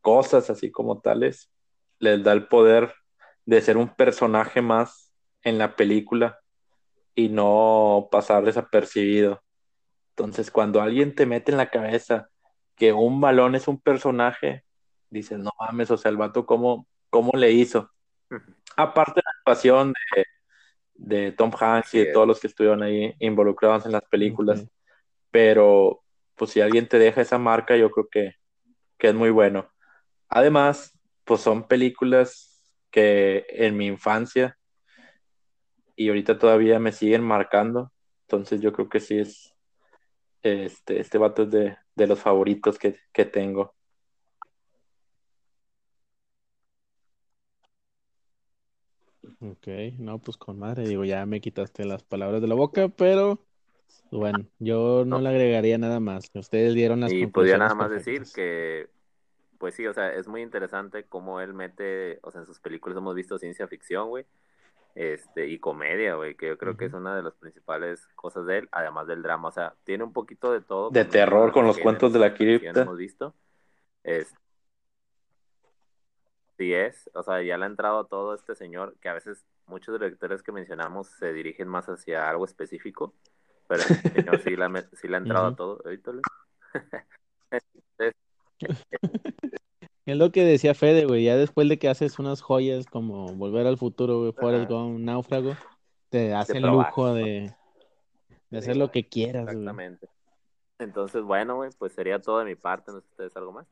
[0.00, 1.50] cosas así como tales,
[1.98, 2.94] les da el poder
[3.46, 5.12] de ser un personaje más
[5.42, 6.38] en la película
[7.14, 9.42] y no pasar desapercibido.
[10.10, 12.28] Entonces, cuando alguien te mete en la cabeza
[12.76, 14.64] que un balón es un personaje,
[15.10, 17.90] dices, no mames, o sea, el vato, ¿cómo, cómo le hizo?
[18.76, 20.24] Aparte de la actuación de,
[20.94, 24.66] de Tom Hanks y de todos los que estuvieron ahí involucrados en las películas,
[25.30, 26.03] pero
[26.36, 28.32] pues si alguien te deja esa marca, yo creo que,
[28.98, 29.70] es muy bueno.
[30.30, 34.56] Además, pues son películas que en mi infancia
[35.94, 37.92] y ahorita todavía me siguen marcando.
[38.22, 39.54] Entonces yo creo que sí es,
[40.42, 41.76] este, este vato es de,
[42.06, 43.74] los favoritos que, que, tengo.
[49.40, 49.68] Ok,
[49.98, 53.44] no, pues con madre, digo, ya me quitaste las palabras de la boca, pero
[54.10, 56.30] bueno, yo no, le agregaría nada más.
[56.34, 58.88] Ustedes dieron las Y podría nada más decir que,
[59.58, 62.96] pues sí, o sea, es muy interesante cómo él mete, o sea, en sus películas
[62.96, 64.24] hemos visto ciencia ficción, güey,
[64.94, 68.58] este, y comedia, güey, que yo creo que es una de las principales cosas de
[68.58, 70.90] él, además del drama, o sea, tiene un poquito de todo.
[70.90, 72.82] De terror con los cuentos de la cripta.
[72.82, 73.34] Hemos visto.
[74.04, 74.32] Es,
[76.56, 79.44] sí es, o sea, ya le ha entrado a todo este señor, que a veces
[79.66, 83.12] muchos directores que mencionamos se dirigen más hacia algo específico
[83.68, 83.82] pero
[84.14, 85.82] señor sí la, ha entrado a todo.
[90.06, 91.24] es lo que decía Fede, güey.
[91.24, 95.56] Ya después de que haces unas joyas como Volver al Futuro, güey, Forrest Gump, Náufrago,
[96.08, 97.54] te hace el lujo de,
[98.50, 100.08] de hacer lo que quieras, Exactamente.
[100.78, 102.92] Entonces, bueno, güey, pues sería todo de mi parte.
[102.92, 103.66] ¿No sé ustedes algo más?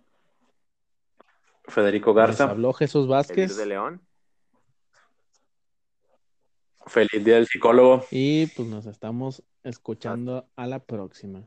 [1.64, 2.50] Federico Garza.
[2.50, 3.56] habló Jesús Vázquez.
[3.56, 4.00] de León.
[6.86, 8.04] Feliz día del psicólogo.
[8.10, 11.46] Y pues nos estamos escuchando a la próxima.